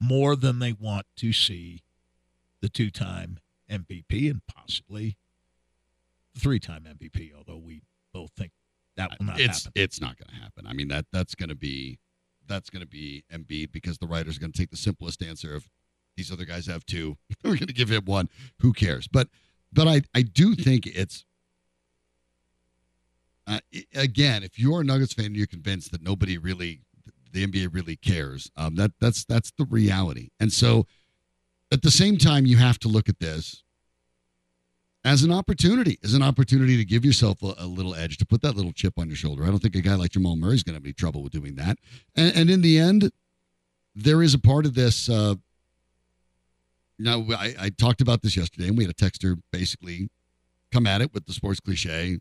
[0.00, 1.82] more than they want to see
[2.60, 3.38] the two-time
[3.70, 5.16] MVP and possibly
[6.34, 7.32] the three-time MVP.
[7.36, 7.82] Although we
[8.12, 8.52] both think
[8.96, 9.72] that will not it's happen.
[9.82, 10.66] it's not going to happen.
[10.66, 11.98] I mean that that's going to be
[12.46, 15.54] that's going to be Embiid because the writers are going to take the simplest answer
[15.54, 15.68] of
[16.18, 17.16] these other guys have two.
[17.44, 18.28] We're going to give him one.
[18.60, 19.08] Who cares?
[19.08, 19.28] But
[19.72, 21.24] but I I do think it's
[23.46, 23.60] uh,
[23.94, 26.80] again if you're a Nuggets fan and you're convinced that nobody really
[27.32, 28.50] the NBA really cares.
[28.56, 30.30] Um, that that's that's the reality.
[30.40, 30.86] And so
[31.72, 33.62] at the same time you have to look at this
[35.04, 38.42] as an opportunity, as an opportunity to give yourself a, a little edge, to put
[38.42, 39.44] that little chip on your shoulder.
[39.44, 41.32] I don't think a guy like Jamal Murray is going to have any trouble with
[41.32, 41.78] doing that.
[42.16, 43.10] And, and in the end,
[43.94, 45.08] there is a part of this.
[45.08, 45.36] Uh,
[46.98, 50.10] now, I, I talked about this yesterday, and we had a texter basically
[50.72, 52.18] come at it with the sports cliche.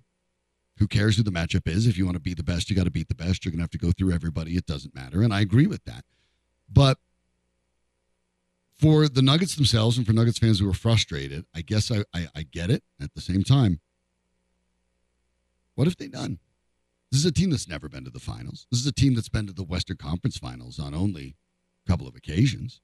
[0.78, 1.88] Who cares who the matchup is?
[1.88, 3.44] If you want to be the best, you got to beat the best.
[3.44, 4.56] You're going to have to go through everybody.
[4.56, 5.24] It doesn't matter.
[5.24, 6.06] And I agree with that.
[6.72, 7.00] But
[8.78, 12.28] for the Nuggets themselves and for Nuggets fans who are frustrated, I guess I, I,
[12.36, 12.84] I get it.
[13.02, 13.80] At the same time,
[15.74, 16.38] what have they done?
[17.12, 18.68] This is a team that's never been to the finals.
[18.70, 21.36] This is a team that's been to the Western Conference finals on only
[21.86, 22.82] a couple of occasions.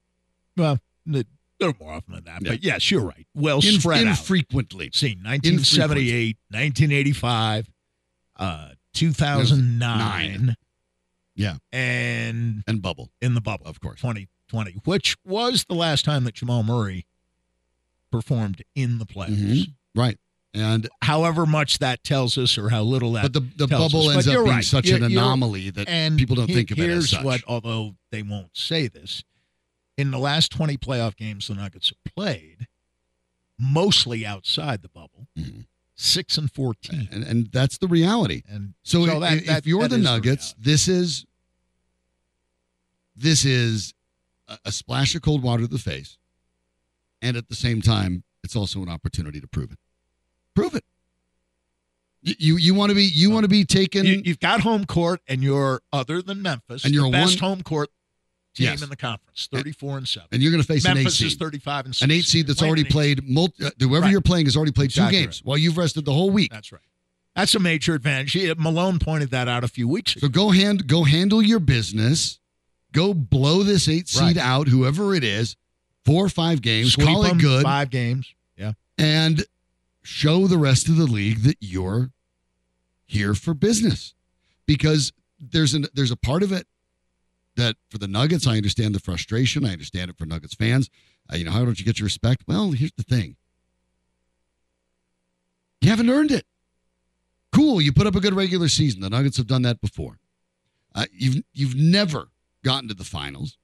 [0.58, 0.80] well,
[1.14, 1.26] a
[1.68, 2.42] little more often than that.
[2.42, 2.52] Yeah.
[2.52, 3.28] But yes, you're right.
[3.34, 4.18] Well In- spread out.
[4.20, 4.90] infrequently.
[4.94, 7.70] See, 1978, 1985,
[8.38, 10.56] uh, 2009,
[11.36, 11.58] Yeah.
[11.72, 14.00] and And bubble, in the bubble, of course.
[14.02, 17.06] 2020, which was the last time that Jamal Murray
[18.12, 19.66] performed in the playoffs.
[19.66, 19.74] Mhm.
[19.96, 20.18] Right.
[20.56, 24.16] And However much that tells us, or how little that, but the, the bubble us.
[24.18, 24.64] ends up being right.
[24.64, 27.24] such You're- an anomaly that and people don't he- think of it as here's such.
[27.24, 29.24] what, although they won't say this,
[29.98, 32.68] in the last 20 playoff games the Nuggets have played,
[33.60, 35.66] mostly outside the bubble, Mhm.
[35.96, 37.08] six and 14.
[37.12, 38.42] and, and that's the reality.
[38.48, 41.26] And So, So i- that- if, you're the is the Nuggets, this is
[43.16, 43.94] this is
[44.48, 46.18] a, a splash of cold water to the face,
[47.22, 49.78] and at the same time, it's also an opportunity to prove it.
[50.56, 50.84] Prove it.
[52.22, 54.06] You you, want to be you want to be taken.
[54.06, 57.50] you, you've got home court, and you're other than Memphis, And you're the best one-
[57.52, 57.90] home court
[58.54, 58.82] team Yes.
[58.82, 60.28] in the conference, 34 and seven.
[60.32, 61.28] and you're going to face an eight Memphis seed.
[61.28, 62.02] is 35 and six.
[62.04, 63.28] an eight seed that's already played.
[63.28, 64.12] Multi, uh, whoever Right.
[64.12, 66.52] you're playing has already played Exactly two games while you've rested the whole week.
[66.52, 66.82] That's right.
[67.36, 68.32] That's a major advantage.
[68.34, 70.28] He- Malone pointed that out a few weeks ago.
[70.28, 72.40] So go hand go handle your business.
[72.92, 74.38] Go blow this eight seed Right.
[74.38, 75.56] out, whoever it is,
[76.06, 76.94] four or five games.
[76.94, 77.64] Sweep call it good.
[77.64, 78.28] Five games.
[78.56, 78.74] Yeah.
[79.00, 79.44] and
[80.04, 82.12] show the rest of the league that you're
[83.06, 84.14] here for business
[84.66, 86.68] because there's an there's a part of it
[87.56, 90.90] that for the nuggets i understand the frustration i understand it for nuggets fans
[91.32, 93.36] uh, you know how don't you get your respect well here's the thing
[95.82, 96.46] you haven't earned it
[97.52, 100.20] cool you put up a good regular season the nuggets have done that before
[100.96, 102.30] uh, you've you've never
[102.64, 103.58] gotten to the finals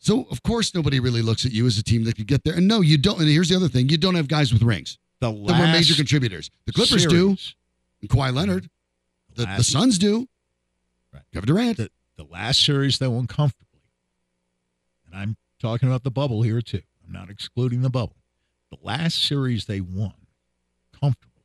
[0.00, 2.54] so of course nobody really looks at you as a team that could get there.
[2.54, 3.20] And no, you don't.
[3.20, 5.94] And here's the other thing: you don't have guys with rings The that were major
[5.94, 6.50] contributors.
[6.64, 7.36] The Clippers do,
[8.00, 8.70] and Kawhi Leonard.
[9.34, 10.26] The, the last- Suns do.
[11.12, 11.22] Right.
[11.34, 11.76] Kevin Durant.
[11.76, 11.90] the,
[12.20, 13.80] the last series they won comfortably,
[15.06, 16.82] and I'm talking about the bubble here too.
[17.02, 18.16] I'm not excluding the bubble.
[18.70, 20.12] The last series they won
[20.92, 21.44] comfortably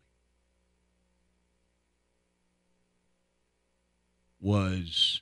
[4.41, 5.21] was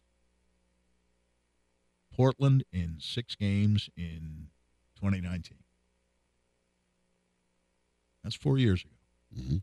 [2.12, 4.48] Portland in six games in
[4.96, 5.60] 2019.
[8.24, 9.44] That's four years ago.
[9.44, 9.62] Mhm.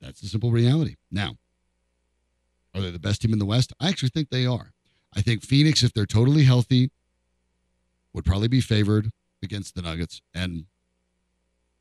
[0.00, 0.96] That's the simple reality.
[1.10, 1.36] Now,
[2.76, 3.72] are they the best team in the West?
[3.80, 4.72] I actually think they are.
[5.14, 6.90] I think Phoenix, if they're totally healthy,
[8.12, 9.10] would probably be favored
[9.42, 10.20] against the Nuggets.
[10.34, 10.66] And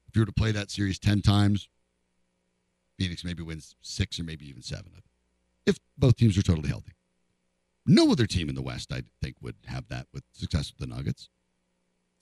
[0.07, 1.67] if you were to play that series 10 times,
[2.97, 5.03] Phoenix maybe wins six or maybe even seven of it.
[5.65, 6.93] If both teams are totally healthy.
[7.85, 10.95] No other team in the West, I think, would have that with success with the
[10.95, 11.29] Nuggets.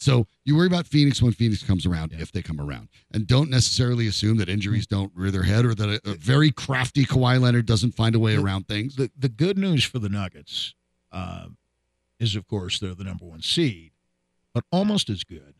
[0.03, 2.19] So you worry about Phoenix when Phoenix comes around, Yeah.
[2.21, 2.89] if they come around.
[3.11, 6.51] And don't necessarily assume that injuries don't rear their head or that a, a very
[6.51, 8.95] crafty Kawhi Leonard doesn't find a way The- around things.
[8.97, 10.75] the the good news for the Nuggets
[11.11, 11.47] uh,
[12.19, 13.91] is, of course, they're the number one seed,
[14.53, 15.55] but almost as good.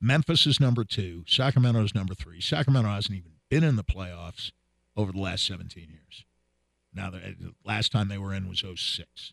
[0.00, 1.24] Memphis is number two.
[1.26, 2.40] Sacramento is number three.
[2.40, 4.52] Sacramento hasn't even been in the playoffs
[4.96, 6.24] over the last 17 years.
[6.94, 9.32] Now, the the last time they were in was 06.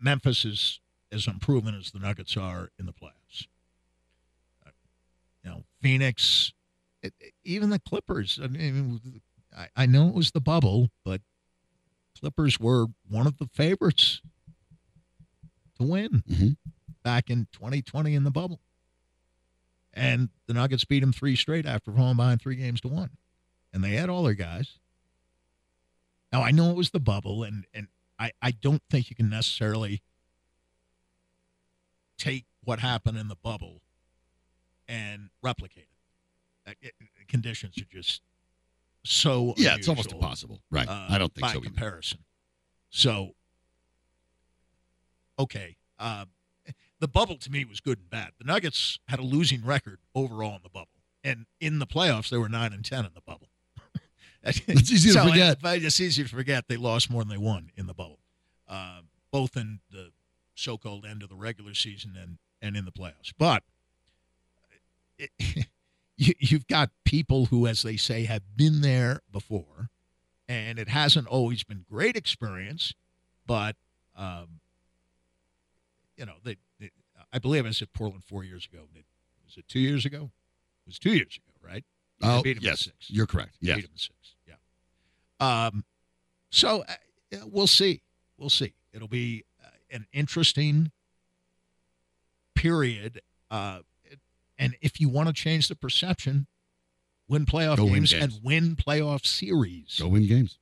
[0.00, 0.80] Memphis is
[1.12, 3.46] as unproven as the Nuggets are in the playoffs.
[4.66, 4.70] Uh,
[5.44, 6.52] You know, Phoenix,
[7.02, 8.38] it, it- even the Clippers.
[8.42, 9.20] I mean,
[9.56, 11.20] I, I know it was the bubble, but
[12.20, 14.20] Clippers were one of the favorites
[15.78, 16.56] to win Mhm.
[17.02, 18.60] back in 2020 in the bubble.
[19.94, 23.16] And the Nuggets beat them three straight after falling behind three games to one.
[23.72, 24.78] And they had all their guys.
[26.32, 27.88] Now, I know it was the bubble, and, and
[28.18, 30.02] I, I don't think you can necessarily
[32.18, 33.80] take what happened in the bubble
[34.86, 35.86] and replicate
[36.66, 36.70] it.
[36.70, 36.94] Uh, it-
[37.28, 38.22] Conditions are just
[39.04, 40.60] so Yeah, it's almost impossible.
[40.70, 40.88] Right.
[40.88, 41.58] uh, I don't think by so.
[41.58, 41.66] either.
[41.66, 42.20] comparison.
[42.90, 43.34] So,
[45.38, 46.24] okay, uh,
[47.00, 48.30] the bubble to me was good and bad.
[48.38, 50.88] The Nuggets had a losing record overall in the bubble,
[51.22, 53.48] and in the playoffs they were nine and ten in the bubble.
[54.42, 54.60] It's
[54.92, 55.58] easy to forget.
[55.62, 58.20] It's easy to forget they lost more than they won in the bubble,
[58.68, 59.00] uh,
[59.32, 60.10] both in the
[60.58, 63.32] so-called end of the regular season and and in the playoffs.
[63.38, 63.62] But
[65.18, 65.30] it,
[66.16, 69.90] you, you've got people who, as they say, have been there before,
[70.48, 72.94] and it hasn't always been great experience,
[73.46, 73.76] but
[74.16, 74.60] um,
[76.16, 76.90] you know, they, they,
[77.32, 78.82] I believe I said Portland four years ago.
[79.46, 80.30] Was it two years ago?
[80.86, 81.84] It was two years ago, right?
[82.22, 82.80] Oh, beat 'em in yes.
[82.80, 82.96] six.
[83.08, 83.54] You're correct.
[83.60, 83.76] Yes.
[83.76, 84.34] beat in six.
[84.46, 85.66] Yeah.
[85.66, 85.84] Um,
[86.50, 88.02] so uh, we'll see.
[88.36, 88.74] We'll see.
[88.92, 89.44] It'll be
[89.90, 90.90] an interesting
[92.54, 93.20] period.
[93.50, 93.80] Uh,
[94.58, 96.46] and if you want to change the perception,
[97.28, 98.34] win playoff Go win games, games.
[98.36, 99.98] and win playoff series.
[100.00, 100.58] Go win games.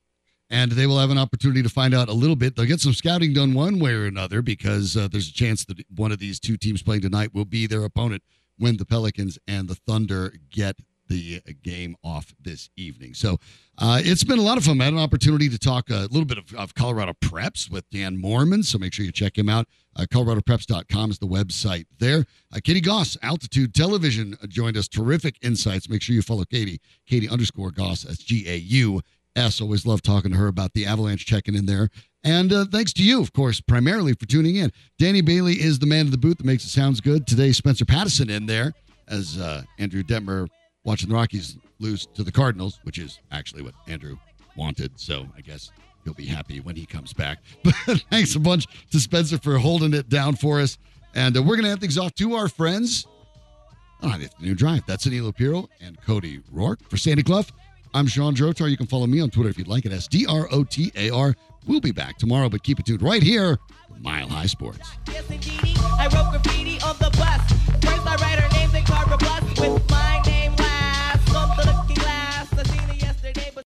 [0.48, 2.54] And they will have an opportunity to find out a little bit.
[2.54, 5.78] They'll get some scouting done one way or another because uh, there's a chance that
[5.96, 8.22] one of these two teams playing tonight will be their opponent
[8.58, 10.76] when the Pelicans and the Thunder get
[11.09, 13.14] the game off this evening.
[13.14, 13.38] So
[13.78, 14.80] uh, it's been a lot of fun.
[14.80, 18.16] I had an opportunity to talk a little bit of, of Colorado Preps with Dan
[18.16, 18.62] Mormon.
[18.62, 19.66] So make sure you check him out.
[19.94, 22.26] Uh, ColoradoPreps.com is the website there.
[22.54, 24.88] Uh, Katie Gaus, Altitude Television, uh, joined us.
[24.88, 25.88] Terrific insights.
[25.88, 28.02] Make sure you follow Katie, Katie underscore Gaus.
[28.02, 29.00] That's G A U
[29.36, 29.61] S.
[29.61, 31.88] Always love talking to her about the Avalanche checking in there.
[32.24, 34.72] And uh, thanks to you, of course, primarily for tuning in.
[34.98, 37.26] Danny Bailey is the man of the booth that makes it sounds good.
[37.26, 38.72] Today, Spencer Patterson in there
[39.09, 40.48] as uh, Andrew Detmer
[40.87, 44.16] watching the Rockies lose to the Cardinals, which is actually what Andrew
[44.57, 44.99] wanted.
[44.99, 45.70] So I guess
[46.05, 47.39] he'll be happy when he comes back.
[47.62, 47.74] But
[48.11, 50.78] thanks a bunch to Spencer for holding it down for us.
[51.14, 53.07] And uh, we're going to hand things off to our friends
[54.03, 54.84] on the New Drive.
[54.87, 56.89] That's Anilo Piro and Cody Rourke.
[56.89, 57.45] For Sandy Clough,
[57.93, 58.70] I'm Sean Drotar.
[58.70, 60.93] You can follow me on Twitter if you'd like it as D R O T
[60.97, 61.34] A R.
[61.66, 63.59] We'll be back tomorrow, but keep it tuned right here,
[63.99, 64.89] Mile High Sports.
[65.09, 65.24] Yes,